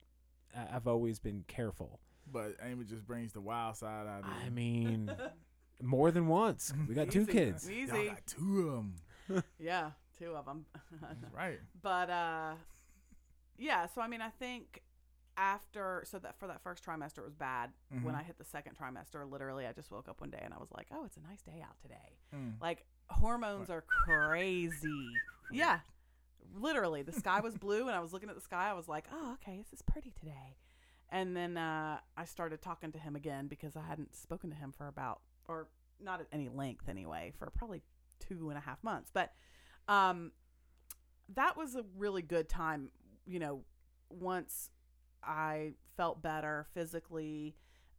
[0.56, 2.00] I, I've always been careful.
[2.32, 4.52] But Amy just brings the wild side out of I you.
[4.52, 5.12] mean,
[5.82, 6.72] more than once.
[6.88, 7.32] We got two Easy.
[7.32, 7.70] kids.
[7.70, 8.08] Y'all Easy.
[8.10, 9.44] got two of them.
[9.60, 10.66] yeah, two of them.
[11.02, 11.60] That's right.
[11.82, 12.54] but uh,
[13.58, 13.88] yeah.
[13.88, 14.82] So I mean, I think
[15.36, 17.72] after so that for that first trimester it was bad.
[17.90, 18.20] When Mhm.
[18.20, 20.70] I hit the second trimester, literally, I just woke up one day and I was
[20.72, 22.62] like, "Oh, it's a nice day out today." Mm.
[22.62, 25.10] Like hormones are crazy.
[25.52, 25.80] Yeah.
[26.54, 28.70] Literally, the sky was blue and I was looking at the sky.
[28.70, 30.58] I was like, "Oh, okay, this is pretty today."
[31.10, 34.72] And then uh, I started talking to him again because I hadn't spoken to him
[34.72, 35.68] for about, or
[36.00, 37.82] not at any length anyway, for probably
[38.20, 39.12] two and a half months.
[39.14, 39.32] But
[39.88, 40.32] um,
[41.36, 42.90] that was a really good time.
[43.26, 43.64] You know,
[44.10, 44.70] once
[45.24, 47.56] I felt better physically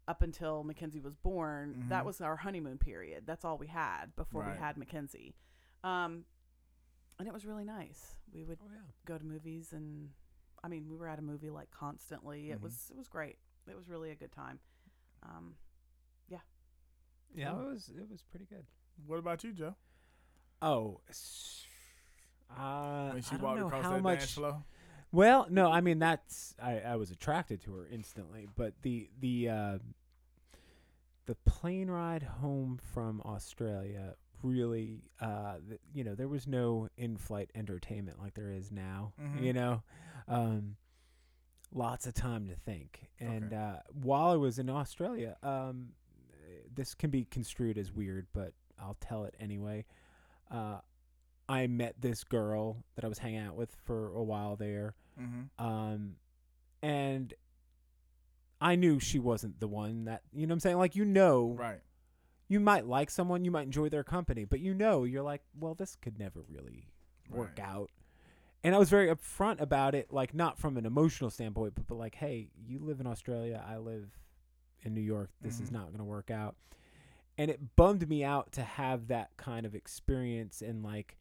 [0.07, 2.07] up until Mackenzie was born, that Mhm.
[2.07, 3.27] was our honeymoon period.
[3.27, 4.53] That's all we had before Right.
[4.53, 5.35] we had Mackenzie.
[5.83, 6.25] Um,
[7.18, 8.16] and it was really nice.
[8.33, 8.81] We would Oh yeah.
[9.07, 10.11] go to movies and
[10.62, 12.50] I mean, we were at a movie like constantly.
[12.50, 12.62] It Mhm.
[12.62, 13.38] was it was great.
[13.68, 14.61] It was really a good time.
[15.22, 15.57] Um,
[17.37, 17.62] Yeah, Cool.
[17.62, 18.64] it was it was pretty good.
[19.07, 19.74] What about you, Joe?
[20.62, 21.64] Oh, s-
[22.57, 24.18] uh, When she I don't walked know across how that much.
[24.20, 24.64] dance floor?
[25.11, 29.48] Well, no, I mean that's I, I was attracted to her instantly, but the the
[29.48, 29.79] uh,
[31.27, 37.50] the plane ride home from Australia really, uh, th- you know, there was no in-flight
[37.54, 39.12] entertainment like there is now.
[39.20, 39.42] Mhm.
[39.42, 39.83] You know,
[40.28, 40.76] um,
[41.72, 43.11] lots of time to think.
[43.18, 43.57] And Okay.
[43.57, 45.94] uh, while I was in Australia, um,
[46.72, 49.85] this can be construed as weird, but I'll tell it anyway.
[50.50, 50.80] Uh,
[51.48, 55.64] I met this girl that I was hanging out with for a while there, Mm-hmm.
[55.64, 56.16] um,
[56.83, 57.33] and
[58.61, 60.52] I knew she wasn't the one that you know.
[60.52, 61.80] what I'm saying like you know, Right.
[62.55, 65.75] You might like someone, you might enjoy their company, but you know, you're like, well,
[65.75, 66.87] this could never really
[67.29, 67.67] work Right.
[67.69, 67.90] out.
[68.62, 71.97] And I was very upfront about it, like not from an emotional standpoint, but, but
[71.97, 74.17] like, hey, you live in Australia, I live
[74.83, 75.31] in New York.
[75.43, 75.73] This is Mhm.
[75.73, 76.55] not going to work out.
[77.37, 81.19] And it bummed me out to have that kind of experience and like,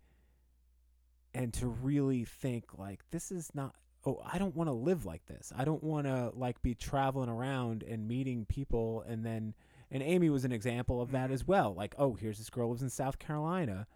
[1.34, 3.76] and to really think like, this is not.
[4.06, 5.52] Oh, I don't want to live like this.
[5.56, 9.56] I don't want to like be traveling around and meeting people and then
[9.94, 11.34] and Amy was an example of that Mhm.
[11.34, 11.74] as well.
[11.74, 13.88] Like, oh, here's this girl lives in South Carolina.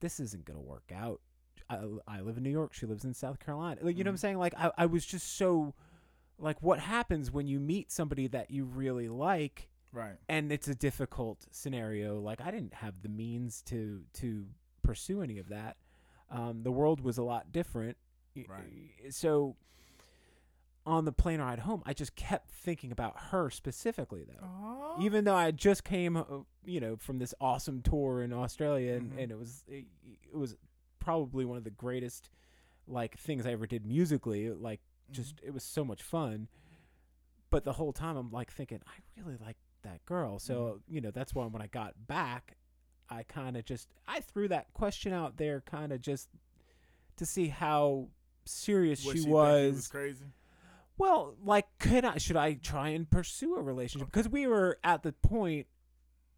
[0.00, 1.20] This isn't gonna work out.
[1.68, 2.72] I, I live in New York.
[2.74, 3.80] She lives in South Carolina.
[3.82, 4.20] Like, you know what I'm Mhm.
[4.20, 4.38] saying?
[4.38, 5.74] Like, I, I was just so,
[6.38, 10.16] like, what happens when you meet somebody that you really like, Right.
[10.28, 12.20] and it's a difficult scenario.
[12.20, 14.46] Like I didn't have the means to to
[14.82, 15.76] pursue any of that.
[16.30, 17.96] Um, the world was a lot different.
[18.46, 18.92] Right.
[19.10, 19.56] So
[20.86, 24.46] on the plane ride home, I just kept thinking about her specifically, though.
[24.46, 25.00] Aw.
[25.02, 26.24] Even though I just came, uh,
[26.64, 29.22] you know, from this awesome tour in Australia, and, Mhm.
[29.24, 29.84] and it was it,
[30.32, 30.56] it was
[31.00, 32.30] probably one of the greatest
[32.88, 34.50] like things I ever did musically.
[34.50, 35.12] Like Mm-hmm.
[35.14, 36.48] just it was so much fun.
[37.50, 40.38] But the whole time I'm like thinking, I really like that girl.
[40.38, 40.94] So, Mm-hmm.
[40.94, 42.56] you know, that's why when I got back,
[43.08, 46.28] I kind of just I threw that question out there kind of just
[47.16, 48.08] to see how
[48.44, 49.74] serious What she, think he was.
[49.74, 50.24] was crazy.
[50.98, 55.02] Well, like could I should I try and pursue a relationship because we were at
[55.02, 55.66] the point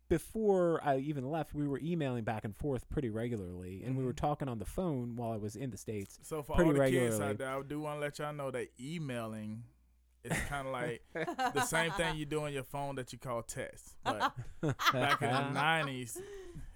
[0.08, 4.12] before I even left, we were emailing back and forth pretty regularly and we were
[4.14, 4.16] Mhm.
[4.16, 6.18] talking on the phone while I was in the states.
[6.22, 8.50] So for Pretty all the kids out there, I do want to let y'all know
[8.50, 9.64] that emailing
[10.24, 13.42] is kind of like the same thing you do on your phone that you call
[13.42, 13.96] text.
[14.02, 14.32] But
[14.92, 16.18] back in the nineties,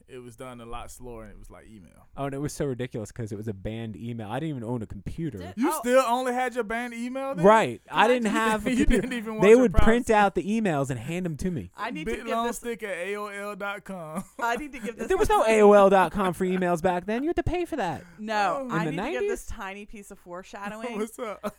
[0.09, 2.09] it was done a lot slower, and it was like email.
[2.17, 4.29] Oh, and it was so ridiculous because it was a banned email.
[4.31, 5.39] I didn't even own a computer.
[5.39, 5.79] Did- You Oh.
[5.81, 7.45] still only had your band email, then?
[7.45, 7.81] Right.
[7.91, 9.03] I Can I didn't have a You computer.
[9.03, 10.15] didn't even want They would print privacy.
[10.15, 11.71] out the emails and hand them to me.
[11.77, 12.57] I need Big to give long this.
[12.59, 14.25] stick at AOL.com.
[14.41, 15.09] I need to give this.
[15.09, 17.23] There was no AOL.com for emails back then.
[17.23, 18.05] You had to pay for that.
[18.19, 18.65] No, oh.
[18.67, 20.99] In I the need to give this tiny piece of foreshadowing.
[20.99, 21.55] What's up?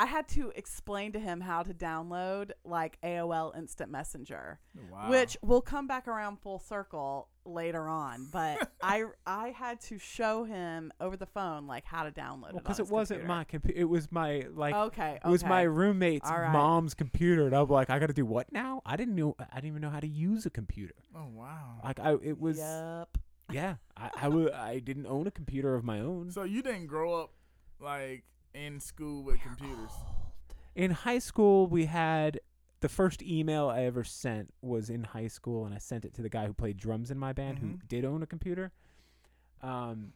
[0.00, 4.60] I had to explain to him how to download like AOL Instant Messenger,
[4.92, 5.10] Wow.
[5.10, 8.28] which will come back around full circle later on.
[8.32, 12.54] But I I had to show him over the phone like how to download it
[12.54, 13.26] Because it wasn't computer.
[13.38, 13.80] my computer.
[13.80, 15.18] It was my, like, okay.
[15.24, 16.52] it was my roommate's All right.
[16.52, 17.46] mom's computer.
[17.46, 18.82] And I'm like, I got to do what now?
[18.86, 19.34] I didn't know.
[19.40, 20.94] I didn't even know how to use a computer.
[21.16, 21.80] oh wow.
[21.82, 23.18] Like, I, it was, Yup.
[23.50, 23.74] yeah.
[23.96, 26.30] I, I, w- I didn't own a computer of my own.
[26.30, 27.32] So you didn't grow up
[27.80, 28.22] like
[28.54, 29.90] in school with computers.
[30.74, 32.40] in high school we had
[32.80, 36.22] the first email I ever sent was in high school and I sent it to
[36.22, 37.88] the guy who played drums in my band who Mhm.
[37.88, 38.72] did own a computer.
[39.60, 40.12] Um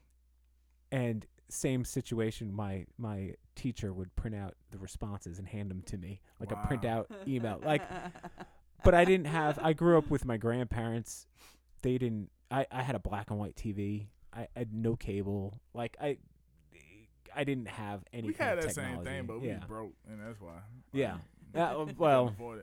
[0.90, 5.98] and same situation my my teacher would print out the responses and hand them to
[5.98, 7.82] me like a printout email like
[8.84, 11.26] but I didn't have I grew up with my grandparents
[11.82, 15.60] they didn't I I had a black and white TV I, I had no cable
[15.74, 16.16] like I
[17.34, 19.56] I didn't have any we kind had of that same thing, but we yeah.
[19.56, 20.58] was broke, and that's why.
[20.92, 21.16] Yeah.
[21.54, 22.34] we Uh, well-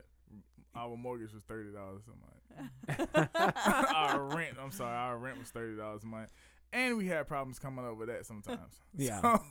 [0.76, 3.26] Our mortgage was thirty dollars a month.
[3.94, 6.30] our rent, I'm sorry, our rent was thirty dollars a month,
[6.72, 8.80] and we had problems coming up with that sometimes.
[8.96, 9.20] Yeah.
[9.20, 9.42] So-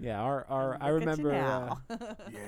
[0.00, 1.74] Yeah, our our I Look at you remember uh,
[2.32, 2.40] yeah.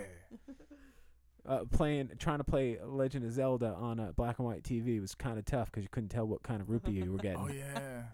[1.46, 5.14] uh, playing trying to play Legend of Zelda on a black and white TV was
[5.14, 7.38] kind of tough because you couldn't tell what kind of rupee you were getting.
[7.38, 8.04] Oh yeah.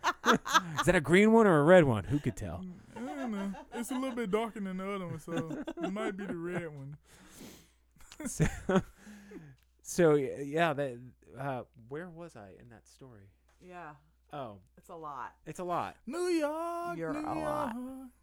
[0.81, 2.05] Is that a green one or a red one?
[2.05, 2.65] Who could tell?
[3.35, 3.59] I don't know.
[3.75, 6.69] It's a little bit darker than the other one, so it might be the red
[6.69, 6.97] one.
[8.27, 8.47] so,
[9.83, 10.99] so yeah, that
[11.39, 13.31] uh, where was I in that story?
[13.61, 13.91] yeah,
[14.33, 15.35] Oh, it's a lot.
[15.47, 15.97] it's a lot.
[16.07, 16.97] New York.
[16.99, 17.75] You're New a lot.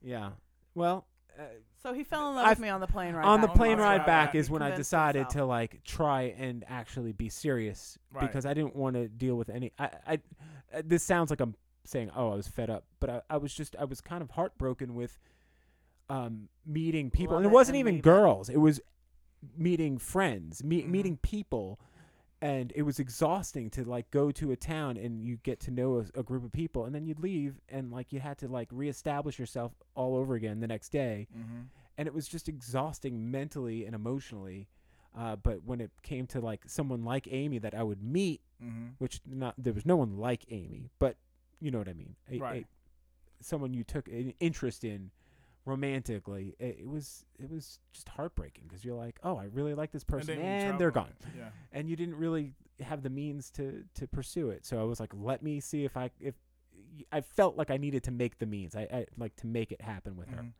[0.04, 0.32] Yeah.
[0.76, 1.08] Well,
[1.39, 1.44] uh,
[1.82, 3.26] So he fell in love I've- with me on the plane ride.
[3.26, 4.06] on the back Oh, plane ride God.
[4.06, 5.34] back is when I decided himself.
[5.36, 8.22] to like try and actually be serious Right.
[8.28, 9.72] because I didn't want to deal with any.
[9.80, 10.13] I, I
[10.74, 13.54] uh, this sounds like I'm saying, oh, I was fed up, but I, I was
[13.54, 15.17] just I was kind of heartbroken with
[16.10, 18.50] um meeting people, Love and it it wasn't even girls.
[18.50, 18.80] It was
[19.58, 20.88] meeting friends, me- Mhm.
[20.89, 21.80] meeting people.
[22.41, 25.98] And it was exhausting to like go to a town and you get to know
[25.98, 28.67] a, a group of people, and then you'd leave and like you had to like
[28.71, 31.62] reestablish yourself all over again the next day Mm-hmm.
[31.98, 34.67] and it was just exhausting mentally and emotionally.
[35.17, 38.89] Uh, but when it came to like someone like Amy that I would meet, Mm-hmm.
[39.00, 41.15] which not there was no one like Amy, but
[41.65, 42.67] you know what I mean, a, Right.
[43.41, 45.10] a, someone you took an interest in
[45.65, 49.91] romantically, it, it was it was just heartbreaking because you're like, oh, I really like
[49.91, 51.49] this person, and, they're gone, Yeah.
[51.71, 54.63] and you didn't really have the means to to pursue it.
[54.65, 56.36] So I was like, let me see if I if
[57.12, 58.75] I felt like I needed to make the means.
[58.75, 60.43] I, I like to make it happen with her.
[60.43, 60.54] Mhm.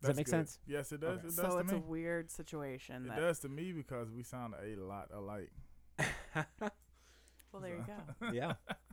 [0.00, 0.58] Does that make sense?
[0.66, 1.18] Yes, it does.
[1.18, 1.28] Okay.
[1.28, 1.78] It does so to it's me.
[1.78, 3.06] a weird situation.
[3.06, 5.52] it does to me because we sound a lot alike.
[7.52, 8.32] well, there you go.
[8.32, 8.54] yeah.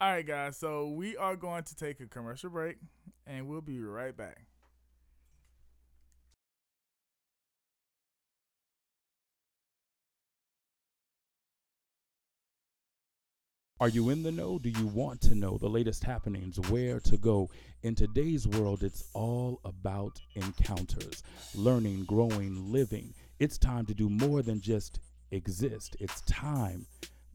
[0.00, 0.56] All right, guys.
[0.56, 2.76] So we are going to take a commercial break,
[3.26, 4.44] and we'll be right back.
[13.80, 14.60] Are you in the know?
[14.60, 17.50] Do you want to know the latest happenings, where to go?
[17.82, 21.24] In today's world, it's all about encounters,
[21.56, 23.14] learning, growing, living.
[23.40, 25.00] It's time to do more than just
[25.32, 25.96] exist.
[25.98, 26.86] It's time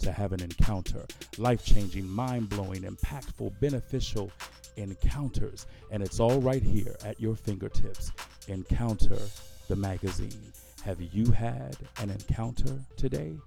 [0.04, 1.06] to have an encounter.
[1.38, 4.32] Life changing, mind blowing, impactful, beneficial
[4.78, 5.66] encounters.
[5.92, 8.12] And it's all right here at your fingertips.
[8.48, 9.18] Encounter
[9.68, 10.54] the magazine.
[10.84, 13.38] Have you had an encounter today?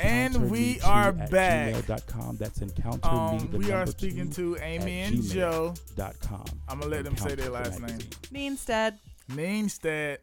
[0.00, 1.74] And we are at back.
[1.74, 2.36] gmail.com.
[2.36, 5.32] That's encounter me Um, the we are speaking two to Amy and gmail.
[5.32, 5.74] Joe.
[5.96, 6.44] dot com.
[6.68, 7.98] I'm gonna let them say their last the name.
[7.98, 8.10] magazine.
[8.32, 8.98] Neenstead.
[9.30, 10.18] Neenstead.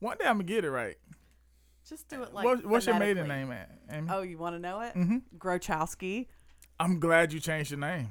[0.00, 0.96] One day I'm gonna get it right.
[1.88, 2.44] Just do it like.
[2.44, 4.08] what, what's your maiden name, at, Amy?
[4.10, 4.92] Oh, you want to know it?
[4.92, 6.26] hmm Grochowski.
[6.80, 8.10] I'm glad you changed your name.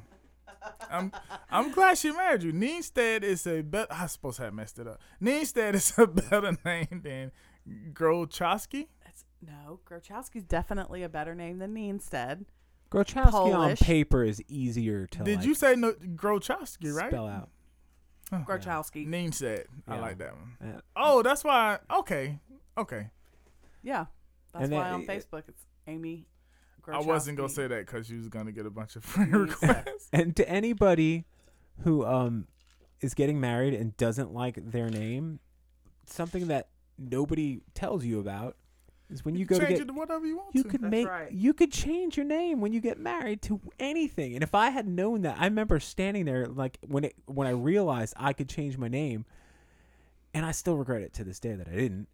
[0.91, 1.11] I'm
[1.49, 2.53] I'm glad she married you.
[2.53, 3.87] Neenstead is a better.
[3.91, 4.99] I suppose I messed it up.
[5.21, 7.31] Neenstead is a better name than
[7.93, 8.87] Grochowski.
[9.05, 12.45] It's, no, Grochowski's definitely a better name than Neenstead.
[12.91, 17.09] Grochowski on paper is easier to Did like, you say no, Grochowski, right?
[17.09, 17.49] spell out.
[18.31, 19.07] Grochowski.
[19.07, 19.65] Neenstead.
[19.87, 20.57] I like that one.
[20.75, 21.79] Uh, Oh, that's why.
[21.93, 22.39] Okay,
[22.77, 23.09] okay.
[23.83, 24.05] Yeah.
[24.53, 26.25] That's And why then- on Facebook it's Amy.
[26.87, 30.09] I wasn't gonna say that because you was gonna get a bunch of friend requests.
[30.13, 31.25] And to anybody
[31.83, 32.47] who um
[33.01, 35.39] is getting married and doesn't like their name,
[36.05, 38.55] something that nobody tells you about
[39.09, 40.69] is when you, go to change get it to whatever you want you to.
[40.69, 41.31] could That's make right.
[41.31, 44.33] you could change your name when you get married to anything.
[44.33, 47.51] And if I had known that, I remember standing there like when it when I
[47.51, 49.25] realized I could change my name,
[50.33, 52.07] and I still regret it to this day that I didn't,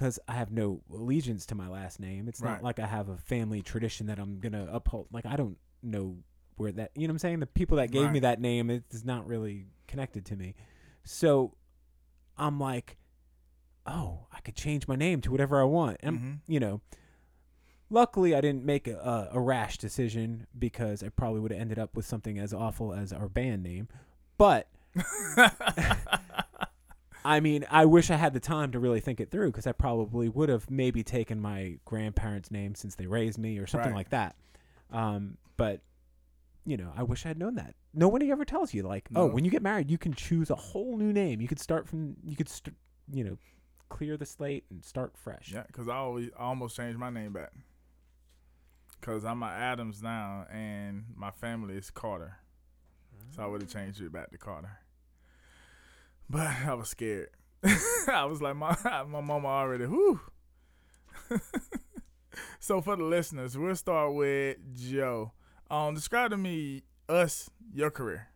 [0.00, 2.26] because I have no allegiance to my last name.
[2.26, 2.52] It's Right.
[2.52, 5.08] not like I have a family tradition that I'm gonna uphold.
[5.12, 6.16] Like I don't know
[6.56, 7.40] where that you know what I'm saying.
[7.40, 8.22] The people that gave me Right.
[8.22, 10.54] that name it is not really connected to me.
[11.04, 11.52] So
[12.38, 12.96] I'm like,
[13.86, 15.98] oh, I could change my name to whatever I want.
[16.02, 16.38] And Mhm.
[16.46, 16.80] you know,
[17.90, 21.78] luckily I didn't make a, a, a rash decision because I probably would have ended
[21.78, 23.88] up with something as awful as our band name.
[24.38, 24.66] But
[27.24, 29.72] I mean, I wish I had the time to really think it through because I
[29.72, 33.96] probably would have maybe taken my grandparents' name since they raised me or something Right.
[33.98, 34.36] like that.
[34.90, 35.80] Um, but
[36.66, 37.74] you know, I wish I had known that.
[37.94, 40.96] Nobody ever tells you like, oh, when you get married, you can choose a whole
[40.98, 41.40] new name.
[41.40, 42.76] You could start from, you could, st-
[43.10, 43.38] you know,
[43.88, 45.50] clear the slate and start fresh.
[45.52, 47.50] Yeah, because I always I almost changed my name back.
[49.00, 52.36] Cause I'm an Adams now, and my family is Carter,
[53.34, 54.78] so I would have changed it back to Carter.
[56.30, 57.30] But I was scared.
[58.08, 58.76] I was like, my
[59.08, 59.86] my mama already.
[59.86, 60.20] Whoo.
[62.60, 65.32] so for the listeners, we'll start with Joe.
[65.70, 68.28] Um, describe to me us your career.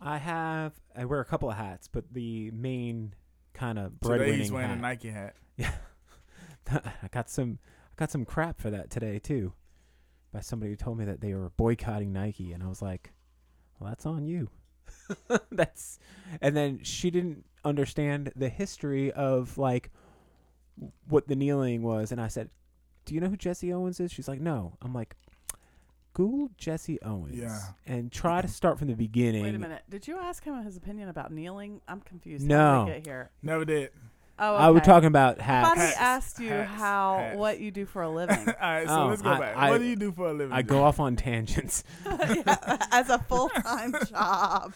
[0.00, 3.14] I have I wear a couple of hats, but the main
[3.52, 4.78] kind of Today he's wearing hat.
[4.78, 5.34] a Nike hat.
[5.56, 5.72] Yeah,
[6.70, 7.58] I got some
[7.92, 9.52] I got some crap for that today too,
[10.32, 13.12] by somebody who told me that they were boycotting Nike, and I was like,
[13.78, 14.48] "Well, that's on you."
[15.50, 15.98] that's,
[16.40, 19.90] and then she didn't understand the history of like
[21.08, 22.50] what the kneeling was, and I said,
[23.04, 25.16] "Do you know who Jesse Owens is?" She's like, "No." I'm like,
[26.14, 27.58] "Google Jesse Owens Yeah.
[27.86, 29.82] and try to start from the beginning." Wait a minute.
[29.90, 31.80] Did you ask him his opinion about kneeling?
[31.88, 32.46] I'm confused.
[32.46, 32.56] No.
[32.56, 33.30] How did we get here?
[33.42, 33.90] Never did.
[34.42, 35.68] Oh, I was talking about I hats.
[35.68, 35.96] thought Hats.
[35.98, 36.70] asked you Hats.
[36.72, 37.36] how Hats.
[37.38, 38.38] what you do for a living.
[38.48, 39.56] All right, so Oh, let's go I- back.
[39.56, 40.52] I- what do you do for a living?
[40.52, 40.68] I Joe?
[40.68, 41.84] go off on tangents.
[42.06, 44.72] Yeah, as a full time job.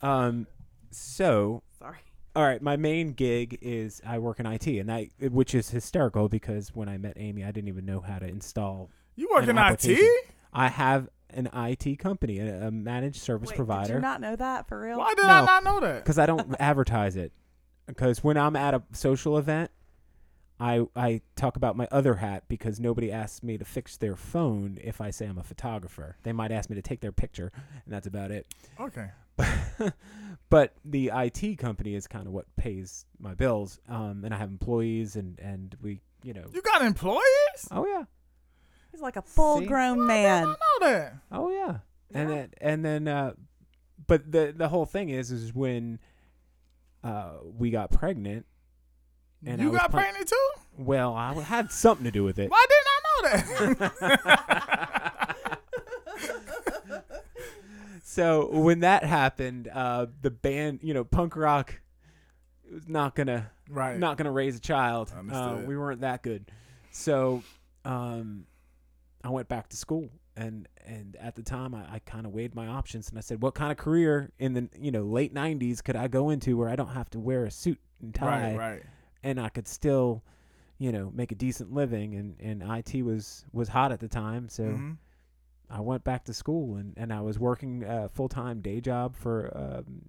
[0.00, 0.46] Um,
[0.90, 1.98] so Sorry.
[2.36, 6.28] all right, my main gig is I work in IT, and that which is hysterical
[6.28, 8.90] because when I met Amy, I didn't even know how to install.
[9.16, 9.58] You work an in.
[9.58, 10.24] IT?
[10.52, 14.36] I have an IT company, a, a managed service Wait, Did provider, you not know
[14.36, 14.98] that for real?
[14.98, 16.04] Why did I not know that?
[16.04, 17.32] because I don't advertise it.
[17.88, 19.70] Because when I'm at a social event,
[20.60, 24.78] I I talk about my other hat because nobody asks me to fix their phone
[24.82, 26.16] if I say I'm a photographer.
[26.22, 27.50] They might ask me to take their picture,
[27.84, 28.46] and that's about it.
[28.78, 29.08] Okay.
[30.50, 33.78] but the IT company is kind of what pays my bills.
[33.88, 37.22] Um, and I have employees, and and we, you know, You got employees?
[37.70, 38.04] oh yeah,
[38.90, 40.42] He's like a full grown I man.
[40.42, 41.14] did not know that.
[41.32, 41.76] oh yeah,
[42.12, 42.34] and Yeah.
[42.34, 43.32] then and then, uh,
[44.06, 46.00] but the the whole thing is is when
[47.04, 48.46] uh we got pregnant.
[49.46, 50.48] And you was got pla- pregnant too?
[50.76, 52.50] Well, I had something to do with it.
[52.50, 55.14] Why didn't I know that?
[58.18, 61.80] So when that happened, uh, the band, you know, punk rock,
[62.72, 63.96] was not gonna right.
[63.96, 65.12] not gonna raise a child.
[65.30, 66.50] Uh, we weren't that good.
[66.90, 67.44] So
[67.84, 68.46] um,
[69.22, 70.08] I went back to school,
[70.38, 73.42] and and at the time I, I kind of weighed my options, and I said,
[73.42, 76.68] what kind of career in the you know late '90s could I go into where
[76.68, 78.82] I don't have to wear a suit and tie, right, right.
[79.22, 80.22] and I could still,
[80.78, 84.48] you know, make a decent living, and and IT was was hot at the time,
[84.48, 84.64] so.
[84.64, 84.96] Mhm.
[85.70, 89.14] I went back to school and, and I was working a full time day job
[89.14, 90.08] for um,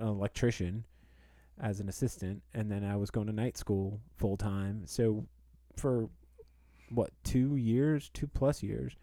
[0.00, 0.84] an electrician
[1.60, 4.84] as an assistant, and then I was going to night school full time.
[4.86, 5.26] So
[5.76, 6.08] for
[6.88, 8.96] what two years, two plus years,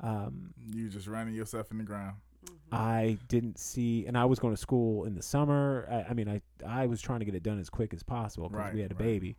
[0.00, 2.16] Um, You just running yourself in the ground.
[2.44, 2.74] Mm-hmm.
[2.74, 5.86] I didn't see, and I was going to school in the summer.
[5.90, 8.48] I, I mean, I I was trying to get it done as quick as possible
[8.48, 9.04] because Right, we had a right.
[9.04, 9.36] baby,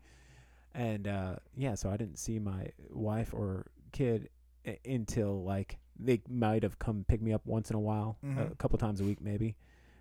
[0.74, 4.30] and uh, yeah, so I didn't see my wife or kid
[4.66, 8.52] i- until like they might have come pick me up once in a while, Mhm.
[8.52, 9.56] a couple times a week maybe,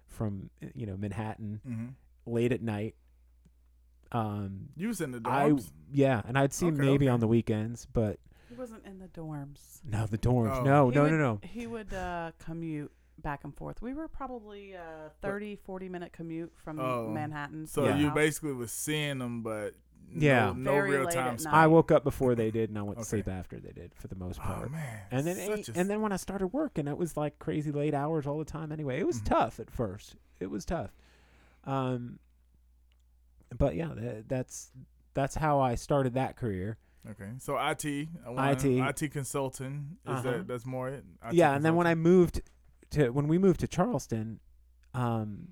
[0.08, 1.86] from uh, you know Manhattan Mm-hmm.
[2.34, 2.94] late at night.
[4.12, 5.70] Um, You was in the I dorms.
[5.92, 7.08] yeah, and I'd see Okay, maybe okay.
[7.12, 9.80] on the weekends, but He wasn't in the dorms.
[9.84, 10.62] no, the dorms, Oh.
[10.62, 11.40] no, He no, would, no, no.
[11.42, 13.80] He would uh, commute back and forth.
[13.82, 17.08] We were probably a 30, 40 minute commute from Oh.
[17.08, 17.66] Manhattan.
[17.66, 17.96] so Yeah.
[17.96, 19.74] you basically was seeing them, but
[20.10, 20.46] Yeah.
[20.46, 21.34] no, no real late time.
[21.34, 21.52] at spent.
[21.54, 21.62] night.
[21.62, 24.06] I woke up before they did, and I went to sleep after they did for
[24.08, 24.66] the most part.
[24.66, 25.00] Oh man.
[25.10, 27.94] and then Such a- and then when I started working, it was like crazy late
[27.94, 28.70] hours all the time.
[28.70, 29.24] Anyway, it was Mhm.
[29.24, 30.14] tough at first.
[30.38, 30.94] It was tough.
[31.64, 32.20] Um,
[33.56, 34.70] but yeah, tha- that's
[35.14, 36.76] that's how I started that career.
[37.10, 37.30] Okay.
[37.38, 37.84] So IT,
[38.26, 38.64] I IT.
[38.64, 39.96] IT consulting.
[40.04, 40.22] Is Uh-huh.
[40.22, 41.04] that that's more it?
[41.24, 42.40] IT yeah, and then when I moved
[42.90, 44.40] to when we moved to Charleston,
[44.94, 45.48] um,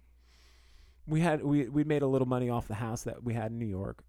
[1.06, 3.58] we had we we made a little money off the house that we had in
[3.58, 4.02] New York,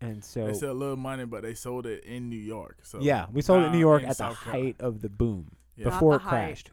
[0.00, 2.78] and so they said a little money, but they sold it in New York.
[2.82, 4.64] So yeah, we sold it in New York in at the South Carolina.
[4.66, 5.84] height of the boom Yeah.
[5.86, 6.70] Not before the it height, crashed,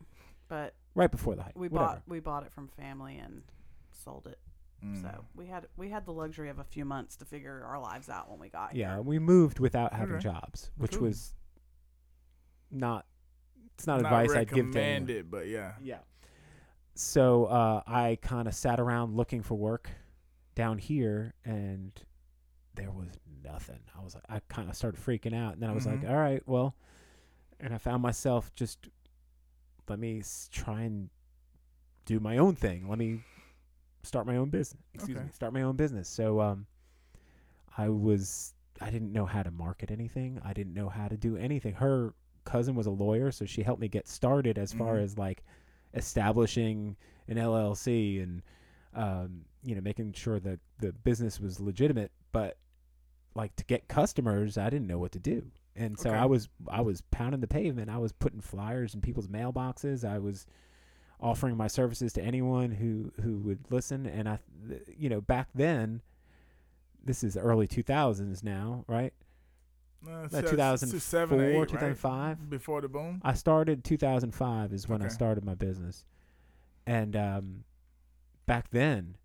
[0.50, 1.56] But right before the height.
[1.56, 1.94] we whatever.
[1.94, 3.44] bought we bought it from family and
[3.92, 4.40] sold it.
[4.86, 5.02] Mm.
[5.02, 8.08] So we had we had the luxury of a few months to figure our lives
[8.10, 8.96] out when we got Yeah, here.
[8.98, 10.24] Yeah, we moved without having Okay.
[10.24, 11.08] jobs, which Cool.
[11.08, 11.34] was
[12.72, 13.06] not.
[13.76, 15.26] It's not, Not advice I'd give to anyone.
[15.30, 15.74] but yeah.
[15.82, 16.00] Yeah.
[16.96, 19.90] So uh, I kind of sat around looking for work
[20.56, 21.92] down here, and
[22.76, 23.08] there was
[23.44, 23.80] nothing.
[23.98, 26.10] I was like, I kind of started freaking out, and then I was like, Mhm.
[26.10, 26.76] all right, well,
[27.60, 28.90] and I found myself just
[29.88, 31.10] let me s- try and
[32.04, 32.90] do my own thing.
[32.90, 33.22] Let me
[34.04, 34.82] start my own business.
[34.93, 35.26] Excuse Okay.
[35.26, 36.08] me, start my own business.
[36.10, 36.66] So um,
[37.78, 40.39] I was I didn't know how to market anything.
[40.43, 41.74] I didn't know how to do anything.
[41.76, 42.14] Her
[42.45, 45.04] cousin was a lawyer, so she helped me get started as far Mhm.
[45.04, 45.43] as like
[45.93, 46.95] establishing
[47.28, 48.41] an LLC and
[48.93, 52.12] um, you know making sure that the business was legitimate.
[52.32, 52.58] But
[53.36, 56.18] like to get customers, I didn't know what to do, and so Okay.
[56.18, 57.89] I was I was pounding the pavement.
[57.89, 60.08] I was putting flyers in people's mailboxes.
[60.08, 60.45] I was
[61.22, 64.05] offering my services to anyone who who would listen.
[64.05, 66.01] And I, th- you know, back then,
[67.03, 69.13] this is early 2000s now, right?
[70.07, 71.67] Uh, Like so- 2004, so seven, eight, right?
[71.67, 72.49] 2005?
[72.49, 73.20] before the boom.
[73.24, 76.05] I started 2005 is when I started my business,
[76.88, 77.63] and um,
[78.45, 79.15] back then,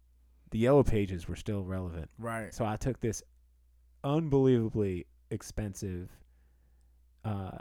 [0.51, 2.11] the yellow pages were still relevant.
[2.19, 2.53] Right.
[2.53, 3.23] So I took this
[4.03, 6.11] unbelievably expensive
[7.25, 7.59] uh,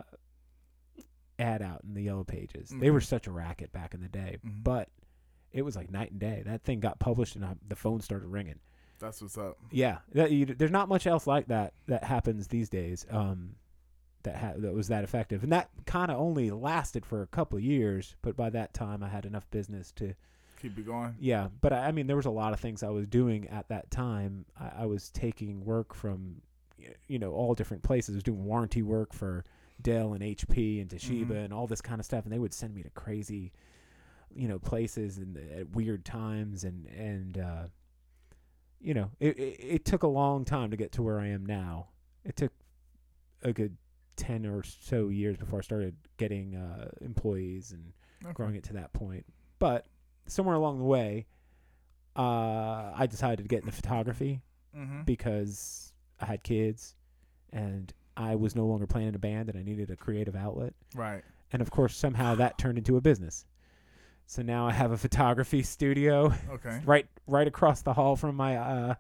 [1.40, 2.70] ad out in the yellow pages.
[2.76, 4.64] They were such a racket back in the day, Mhm.
[4.64, 4.90] but
[5.52, 6.44] it was like night and day.
[6.46, 8.60] That thing got published and I, the phone started ringing.
[9.00, 9.58] That's what's up.
[9.72, 13.06] Yeah, that, you, there's not much else like that that happens these days.
[13.10, 13.56] Um,
[14.24, 17.58] that ha- that was that effective, and that kind of only lasted for a couple
[17.58, 18.16] of years.
[18.22, 20.14] But by that time, I had enough business to
[20.62, 21.16] Keep it going.
[21.20, 23.68] yeah, but I, I mean, there was a lot of things I was doing at
[23.68, 24.46] that time.
[24.58, 26.42] I, I was taking work from,
[27.08, 28.16] you know, all different places.
[28.16, 29.44] I was doing warranty work for
[29.84, 31.46] Dell and HP and Toshiba Mhm.
[31.46, 33.52] and all this kind of stuff, and they would send me to crazy,
[34.34, 37.68] you know, places and at weird times, and and uh,
[38.80, 41.46] you know, it, it it took a long time to get to where I am
[41.46, 41.88] now.
[42.26, 42.52] It took
[43.42, 43.78] a good
[44.16, 48.34] ten or so years before I started getting uh, employees and Okay.
[48.34, 49.26] growing it to that point.
[49.60, 49.86] But
[50.28, 51.26] somewhere along the way,
[52.16, 54.42] uh, I decided to get into photography
[54.76, 55.04] Mm-hmm.
[55.04, 56.96] because I had kids
[57.52, 60.74] and I was no longer playing in a band and I needed a creative outlet.
[60.94, 61.24] Right.
[61.52, 63.46] And of course, somehow that turned into a business.
[64.26, 66.82] So now I have a photography studio Okay.
[66.86, 68.96] right right across the hall from my uh,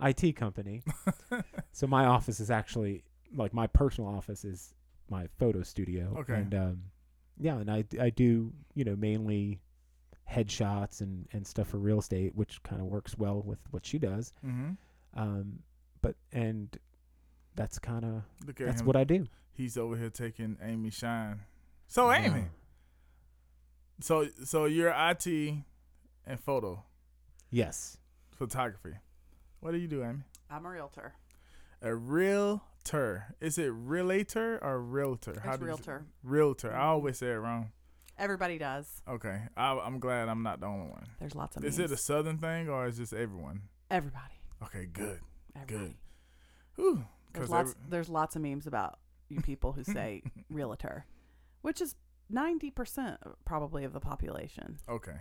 [0.00, 0.82] IT company.
[1.72, 4.72] so my office is actually like my personal office is
[5.10, 6.16] my photo studio.
[6.20, 6.34] Okay.
[6.34, 6.82] And um,
[7.38, 9.60] yeah, and I I do you know mainly
[10.30, 13.98] headshots and and stuff for real estate, which kind of works well with what she
[13.98, 14.32] does.
[14.44, 14.70] mm-hmm.
[15.16, 15.60] Um,
[16.00, 16.76] but and
[17.54, 18.22] that's kind of
[18.56, 18.86] that's him.
[18.86, 19.26] what I do.
[19.52, 21.40] He's over here taking Amy shine.
[21.86, 22.46] So Amy,
[24.00, 25.26] so so you're IT
[26.26, 26.82] and photo
[27.50, 27.98] Yes.
[28.32, 28.94] photography.
[29.60, 30.24] What do you do, Amy?
[30.50, 31.14] I'm a realtor.
[31.80, 33.34] A realtor.
[33.40, 35.32] Is it realtor or realtor?
[35.32, 36.06] It's do you say- realtor.
[36.22, 36.72] Realtor.
[36.72, 36.82] I mm-hmm.
[36.82, 37.70] always say it wrong.
[38.18, 39.02] Everybody does.
[39.08, 39.42] Okay.
[39.56, 41.06] I, I'm glad I'm not the only one.
[41.18, 43.62] There's lots of Is it a southern thing or is this everyone?
[43.90, 44.34] Everybody.
[44.62, 45.20] Okay, good.
[45.56, 45.96] Everybody.
[46.76, 47.04] Whew.
[47.34, 47.70] There's lots.
[47.70, 51.06] every- There's lots of memes about you people who say realtor,
[51.62, 51.94] which is
[52.30, 54.78] ninety percent probably of the population.
[54.88, 55.16] okay.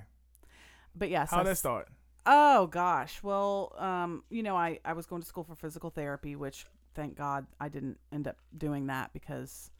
[0.96, 1.88] But yes, How that start?
[2.26, 3.22] Oh gosh.
[3.24, 7.16] Well, um, you know, I I was going to school for physical therapy, which thank
[7.18, 9.72] God I didn't end up doing that because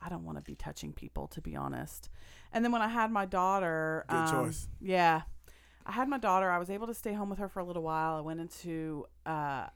[0.00, 2.08] I don't want to be touching people, to be honest.
[2.52, 4.68] And then when I had my daughter, Good um, choice.
[4.80, 5.22] Yeah,
[5.86, 6.50] I had my daughter.
[6.50, 8.16] I was able to stay home with her for a little while.
[8.16, 9.66] I went into uh,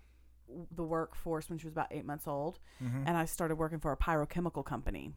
[0.74, 3.92] the workforce when she was about eight months old, hmm and I started working for
[3.92, 5.12] a pyrochemical company,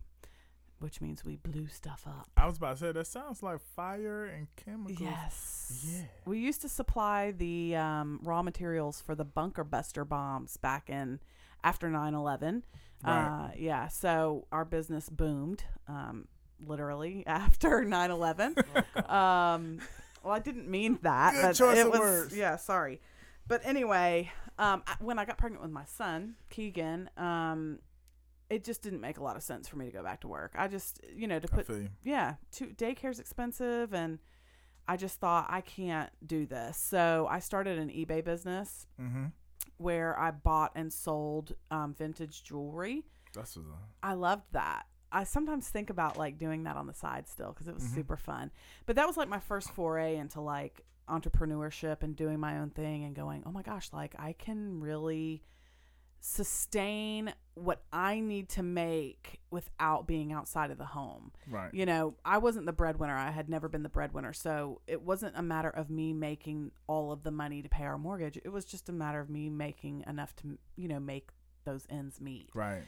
[0.79, 2.29] which means we blew stuff up.
[2.37, 4.99] I was about to say that sounds like fire and chemicals.
[4.99, 5.85] Yes.
[5.87, 6.03] Yeah.
[6.25, 11.19] We used to supply the um, raw materials for the bunker buster bombs back in
[11.63, 12.63] after 9 11.
[13.03, 13.25] Right.
[13.27, 13.87] Uh, yeah.
[13.87, 16.27] So our business boomed, um,
[16.65, 18.55] literally after 9 11.
[19.07, 19.79] um,
[20.23, 21.33] well, I didn't mean that.
[21.33, 22.37] Good but choice it of was, words.
[22.37, 23.01] Yeah, sorry.
[23.47, 27.79] But anyway, um, I, when I got pregnant with my son, Keegan, um,
[28.49, 30.53] it just didn't make a lot of sense for me to go back to work.
[30.55, 31.65] I just, you know, to put
[32.03, 34.19] yeah, two, daycare's expensive, and
[34.87, 36.77] I just thought I can't do this.
[36.77, 39.25] So I started an eBay business Mm-hmm.
[39.77, 43.03] where I bought and sold um, vintage jewelry.
[43.33, 43.65] That's what.
[44.03, 44.83] I loved that.
[45.11, 47.95] I sometimes think about like doing that on the side still because it was Mhm.
[47.95, 48.51] super fun.
[48.85, 53.03] But that was like my first foray into like entrepreneurship and doing my own thing
[53.03, 55.43] and going, oh my gosh, like I can really
[56.19, 61.71] sustain what I need to make without being outside of the home Right.
[61.71, 63.15] you know, I wasn't the breadwinner.
[63.15, 64.33] I had never been the breadwinner.
[64.33, 67.99] So it wasn't a matter of me making all of the money to pay our
[67.99, 68.37] mortgage.
[68.43, 71.29] It was just a matter of me making enough to, you know, make
[71.63, 72.49] those ends meet.
[72.55, 72.81] Right.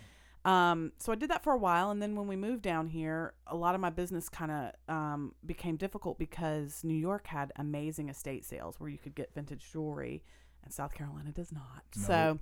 [0.48, 1.92] Um, so I did that for a while.
[1.92, 5.36] And then when we moved down here, a lot of my business kind of um,
[5.46, 10.24] became difficult because New York had amazing estate sales where you could get vintage jewelry,
[10.64, 11.84] and South Carolina does not.
[11.92, 12.40] So.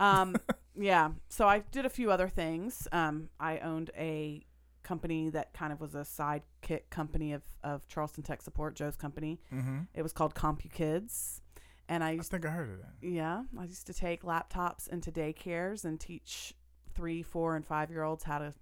[0.00, 0.36] Um,
[0.76, 1.10] yeah.
[1.28, 2.88] So I did a few other things.
[2.92, 4.44] Um, I owned a
[4.82, 9.40] company that kind of was a sidekick company of, of Charleston Tech Support, Joe's company.
[9.52, 9.80] Mm-hmm.
[9.94, 11.40] It was called CompuKids.
[11.88, 13.06] And I I used think I heard of that.
[13.06, 16.54] yeah, I used to take laptops into daycares and teach
[16.94, 18.54] three, four, and five year olds how to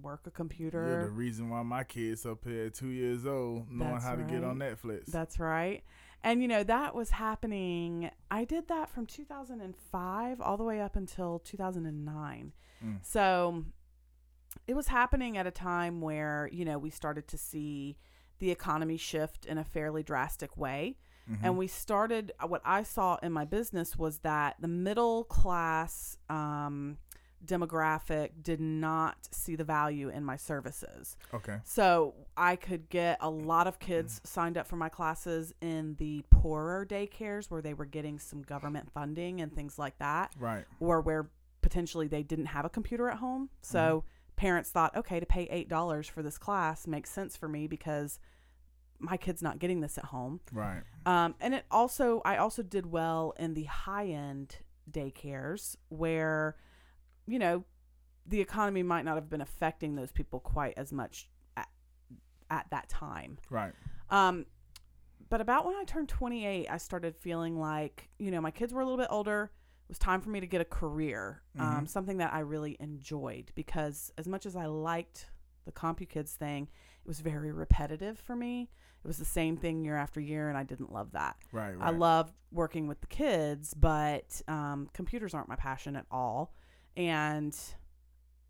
[0.00, 0.84] work a computer.
[0.86, 4.16] You're the reason why my kids up here at two years old knowing That's how
[4.16, 4.58] to get on.
[4.58, 5.06] Netflix.
[5.06, 5.82] That's right.
[6.22, 8.10] And you know, that was happening.
[8.30, 12.52] I did that from 2005 all the way up until 2009.
[12.84, 12.98] Mm.
[13.02, 13.64] So
[14.66, 17.96] it was happening at a time where, you know, we started to see
[18.38, 20.96] the economy shift in a fairly drastic way.
[21.30, 21.38] Mhm.
[21.42, 26.96] And we started, what I saw in my business was that the middle class um,
[27.44, 31.16] demographic did not see the value in my services.
[31.32, 31.58] okay.
[31.64, 36.22] So I could get a lot of kids signed up for my classes in the
[36.30, 40.64] poorer daycares where they were getting some government funding and things like that Right.
[40.80, 41.30] or where
[41.62, 43.50] potentially they didn't have a computer at home.
[43.62, 44.04] So
[44.36, 48.18] parents thought, okay, to pay eight dollars for this class makes sense for me because
[48.98, 50.40] my kid's not getting this at home.
[50.52, 50.82] Right.
[51.06, 54.56] Um, and it also, I also did well in the high end
[54.90, 56.56] daycares where,
[57.30, 57.64] you know,
[58.26, 61.68] the economy might not have been affecting those people quite as much at,
[62.50, 63.38] at that time.
[63.48, 63.72] Right.
[64.10, 64.46] Um,
[65.28, 68.80] but about when I turned 28, I started feeling like, you know, my kids were
[68.80, 69.50] a little bit older.
[69.84, 71.88] It was time for me to get a career, um, Mhm.
[71.88, 75.30] something that I really enjoyed because as much as I liked
[75.64, 76.64] the CompuKids thing,
[77.04, 78.70] it was very repetitive for me.
[79.02, 81.36] It was the same thing year after year, and I didn't love that.
[81.52, 81.74] Right.
[81.76, 81.86] Right.
[81.88, 86.54] I love working with the kids, but um, computers aren't my passion at all.
[86.96, 87.56] And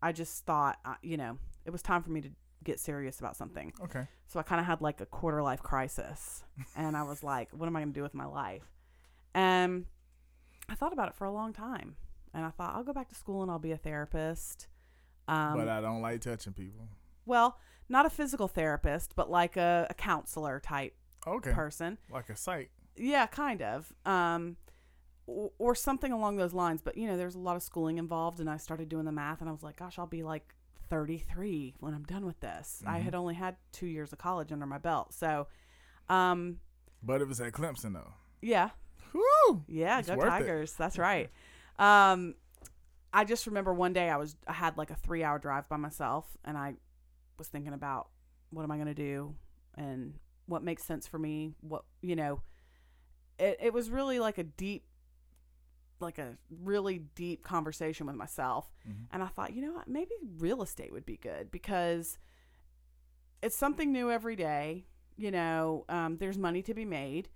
[0.01, 2.29] I just thought, uh, you know, it was time for me to
[2.63, 3.73] get serious about something.
[3.83, 4.05] Okay.
[4.27, 6.43] So I kind of had like a quarter life crisis.
[6.75, 8.63] and I was like, what am I going to do with my life?
[9.33, 9.85] And
[10.69, 11.95] I thought about it for a long time.
[12.33, 14.67] And I thought, I'll go back to school and I'll be a therapist.
[15.27, 16.87] Um, but I don't like touching people.
[17.25, 17.57] well,
[17.89, 20.95] not a physical therapist, but like a, a counselor type
[21.27, 21.51] Okay.
[21.51, 21.97] person.
[22.09, 22.71] like a site.
[22.95, 23.91] Yeah, kind of.
[24.05, 24.55] Um,
[25.31, 26.81] or, or something along those lines.
[26.81, 28.39] But, you know, there's a lot of schooling involved.
[28.39, 30.53] And I started doing the math and I was like, gosh, I'll be like
[30.89, 32.83] 33 when I'm done with this.
[32.85, 33.03] I Mhm.
[33.03, 35.13] had only had two years of college under my belt.
[35.13, 35.47] So,
[36.09, 36.59] um,
[37.03, 38.13] But it was at Clemson though.
[38.41, 38.69] yeah.
[39.13, 39.63] Woo!
[39.67, 40.29] Yeah, go worth it.
[40.29, 40.73] Tigers.
[40.73, 41.29] That's right.
[41.79, 42.35] Um,
[43.13, 45.75] I just remember one day I was I had like a three hour drive by
[45.77, 46.75] myself, and I
[47.37, 48.07] was thinking about
[48.51, 49.35] what am I going to do
[49.75, 51.55] and what makes sense for me.
[51.59, 52.41] What you know,
[53.37, 54.85] it it was really like a deep,
[56.01, 59.07] like a really deep conversation with myself, Mhm.
[59.11, 62.17] and I thought, you know what, maybe real estate would be good because
[63.41, 64.85] it's something new every day.
[65.17, 67.29] You know, um, there's money to be made.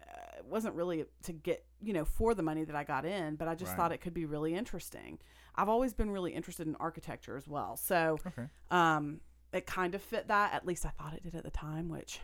[0.00, 3.36] Uh, it wasn't really to get, you know, for the money that I got in,
[3.36, 3.76] but I just Right.
[3.76, 5.18] thought it could be really interesting.
[5.54, 7.76] I've always been really interested in architecture as well.
[7.76, 8.48] So, Okay.
[8.70, 9.20] um,
[9.52, 10.54] it kind of fit that.
[10.54, 12.20] At least I thought it did at the time, which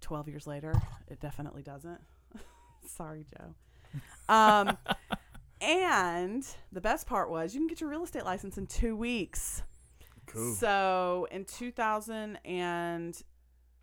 [0.00, 0.74] 12 years later,
[1.06, 2.00] it definitely doesn't.
[2.86, 3.54] Sorry, Joe.
[4.28, 4.76] Um,
[5.60, 9.62] and the best part was you can get your real estate license in two weeks.
[10.26, 10.54] Cool.
[10.54, 13.22] So in 2000 and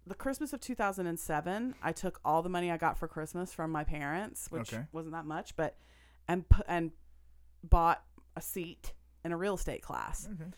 [0.08, 3.84] the Christmas of 2007, I took all the money I got for Christmas from my
[3.84, 4.84] parents, which Okay.
[4.92, 5.78] wasn't that much, but
[6.28, 6.92] and and
[7.64, 8.04] bought
[8.36, 8.94] a seat
[9.24, 10.28] in a real estate class.
[10.34, 10.50] Okay.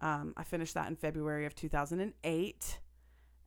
[0.00, 2.80] Um, I finished that in February of 2008.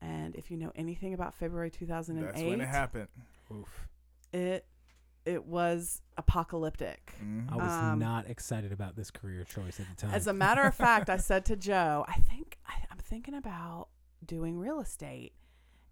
[0.01, 3.07] And if you know anything about February 2008, That's when it happened.
[3.51, 3.88] Oof.
[4.34, 4.66] it
[5.26, 7.13] it was apocalyptic.
[7.22, 7.51] Mhm.
[7.51, 10.13] I was Um, not excited about this career choice at the time.
[10.13, 13.89] As a matter of fact, I said to Joe, I think I, I'm thinking about
[14.26, 15.34] doing real estate.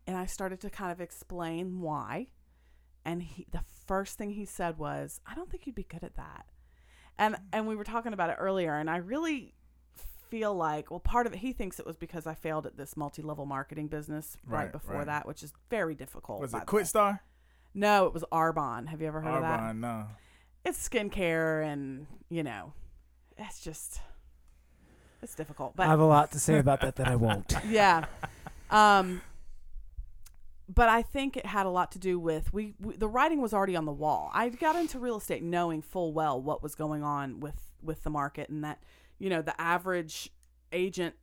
[0.07, 2.29] And I started to kind of explain why.
[3.05, 6.15] And he, the first thing he said was, I don't think you'd be good at
[6.15, 6.47] that.
[7.17, 8.73] And, and we were talking about it earlier.
[8.75, 9.53] And I really
[10.29, 12.97] feel like, well, part of it, he thinks it was because I failed at this
[12.97, 15.05] multi level marketing business right, Right, before right.
[15.05, 16.41] that, which is very difficult.
[16.41, 16.85] Was it the Quit way.
[16.87, 17.23] Star?
[17.73, 18.87] No, it was Arbonne.
[18.87, 19.59] Have you ever heard of that?
[19.59, 20.07] Arbonne, no.
[20.65, 22.73] it's skincare and you know
[23.37, 24.01] it's just
[25.21, 27.53] it's difficult But I have a lot to say about that that I won't.
[27.67, 28.05] yeah
[28.69, 29.21] um
[30.73, 33.51] but i think it had a lot to do with we, we the writing was
[33.53, 37.01] already on the wall i got into real estate knowing full well what was going
[37.01, 38.83] on with with the market and that
[39.17, 40.29] you know the average
[40.71, 41.15] agent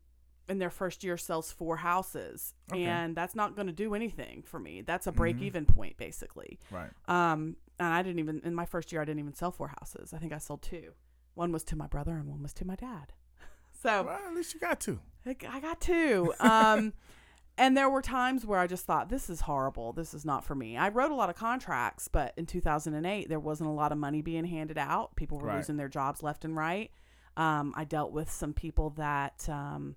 [0.48, 2.84] in their first year sells four houses Okay.
[2.84, 6.58] and that's not going to do anything for me that's a break even point basically
[6.70, 6.90] Right.
[7.08, 10.12] um, and I didn't even in my first year I didn't even sell four houses.
[10.14, 10.92] I think I sold two.
[11.34, 13.12] One was to my brother and one was to my dad.
[13.82, 16.32] So Well, at least you got two I I got two.
[16.40, 16.92] Um,
[17.58, 19.92] and there were times where I just thought this is horrible.
[19.92, 20.76] This is not for me.
[20.78, 24.22] I wrote a lot of contracts, but in 2008 there wasn't a lot of money
[24.22, 25.14] being handed out.
[25.16, 25.56] People were Right.
[25.56, 26.90] losing their jobs left and right.
[27.36, 29.96] Um, I dealt with some people that um,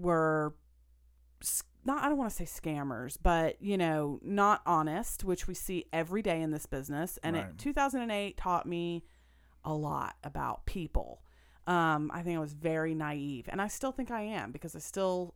[0.00, 0.54] were
[1.84, 5.86] not I don't want to say scammers, but you know, not honest, which we see
[5.92, 7.18] every day in this business.
[7.22, 7.46] And Right.
[7.46, 9.04] it 2008 taught me
[9.64, 11.22] a lot about people.
[11.66, 14.80] Um, I think I was very naive, and I still think I am because I
[14.80, 15.34] still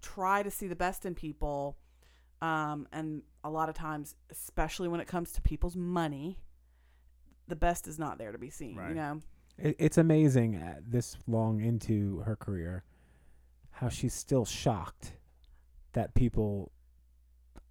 [0.00, 1.78] try to see the best in people.
[2.40, 6.38] Um, and a lot of times, especially when it comes to people's money,
[7.48, 8.76] the best is not there to be seen.
[8.88, 9.20] You know,
[9.58, 12.84] It, it's amazing at this long into her career
[13.80, 15.12] how she's still shocked
[15.94, 16.70] that people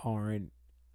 [0.03, 0.51] aren't.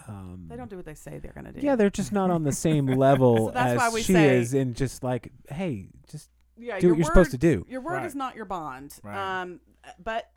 [0.09, 1.61] Um, they don't do what they say they're gonna do.
[1.61, 5.05] Yeah, they're just not on the same level So as she say- is, in just
[5.05, 7.65] like, hey, just yeah, do your what you're supposed to do.
[7.69, 8.07] Your word Right.
[8.07, 8.97] is not your bond.
[9.05, 9.43] Right.
[9.43, 9.61] Um,
[10.03, 10.31] but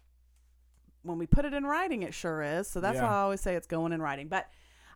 [1.02, 2.68] when we put it in writing, it sure is.
[2.70, 3.04] So that's Yeah.
[3.04, 4.28] why I always say it's going in writing.
[4.28, 4.48] But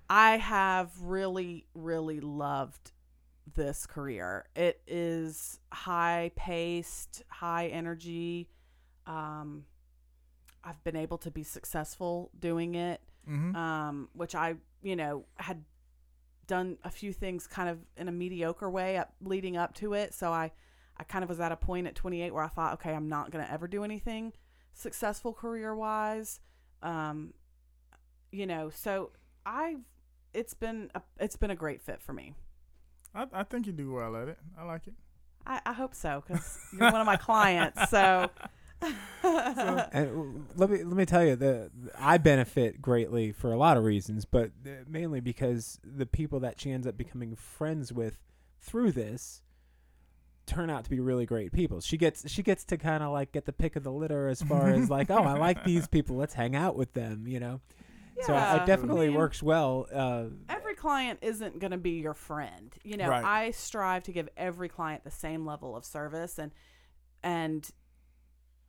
[0.10, 2.92] I have really, really loved
[3.56, 4.46] this career.
[4.56, 8.48] It is high paced, high energy.
[9.08, 9.66] Um,
[10.64, 13.56] I've been able to be successful doing it Mm-hmm.
[13.56, 15.64] um, which I, you know, had
[16.48, 20.14] done a few things kind of in a mediocre way up leading up to it.
[20.14, 20.52] So I,
[20.98, 23.30] I kind of was at a point at 28 where I thought, okay, I'm not
[23.32, 24.34] going to ever do anything
[24.74, 26.40] successful career wise.
[26.82, 27.36] Um,
[28.32, 29.12] you know, so
[29.46, 29.82] I've,
[30.34, 32.34] it's been, a, it's been a great fit for me.
[33.14, 34.40] I, I think you do well at it.
[34.58, 34.94] I like it.
[35.46, 37.90] I, I hope so because you're one of my clients.
[37.90, 38.32] So,
[39.24, 43.84] And let me let me tell you, the I benefit greatly for a lot of
[43.84, 48.18] reasons, but uh, mainly because the people that she ends up becoming friends with
[48.60, 49.44] through this
[50.46, 51.82] turn out to be really great people.
[51.82, 54.42] She gets she gets to kind of like get the pick of the litter as
[54.42, 56.16] far as like, oh, I like these people.
[56.16, 57.26] Let's hang out with them.
[57.28, 57.62] You know.
[58.24, 59.88] So Yeah, it definitely I mean, works well.
[59.92, 62.76] Uh, every client isn't going to be your friend.
[62.84, 63.24] You know, Right.
[63.24, 66.52] I strive to give every client the same level of service and
[67.24, 67.70] and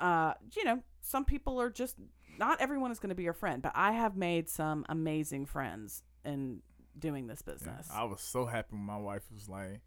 [0.02, 1.96] uh you know, some people are just
[2.38, 6.02] not everyone is going to be your friend, but I have made some amazing friends
[6.24, 6.60] in
[6.98, 7.52] doing this Yeah.
[7.54, 7.88] business.
[7.92, 9.80] I was so happy when my wife was like,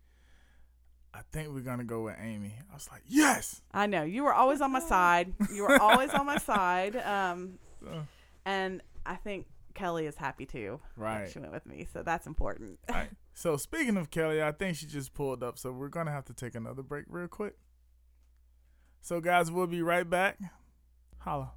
[1.13, 2.53] I think we're gonna go with Amy.
[2.69, 3.61] I was like, yes.
[3.73, 5.33] I know you were always on my side.
[5.53, 6.95] You were always on my side.
[6.97, 8.05] Um So,
[8.45, 10.79] and I think Kelly is happy too.
[10.97, 11.29] right.
[11.29, 12.79] She went with me, so that's important.
[12.89, 13.09] right.
[13.37, 15.57] So speaking of Kelly, I think she just pulled up.
[15.59, 17.55] So we're gonna have to take another break real quick.
[19.05, 20.39] So guys, we'll be right back.
[21.19, 21.51] Holla.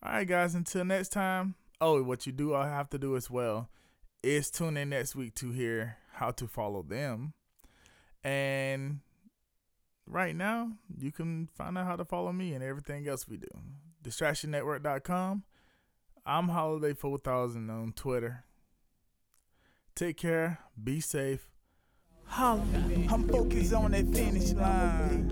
[0.00, 1.56] All right, guys, until next time.
[1.80, 3.68] Oh, what you do, I have to do as well
[4.22, 7.34] is tune in next week to hear how to follow them.
[8.24, 9.00] And
[10.06, 13.48] right now, you can find out how to follow me and everything else we do.
[14.04, 15.44] DistractionNetwork.com.
[16.26, 18.44] I'm Holiday 4000 on Twitter.
[19.98, 20.60] Take care.
[20.80, 21.50] Be safe.
[22.24, 22.62] Holla.
[23.10, 25.26] I'm focused on that finish line.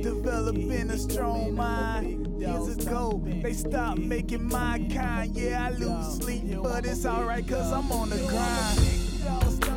[0.00, 2.40] Developing a strong mind.
[2.40, 5.36] Years ago, they stopped making my kind.
[5.36, 9.71] Yeah, I lose sleep, but it's alright, cause I'm on the grind.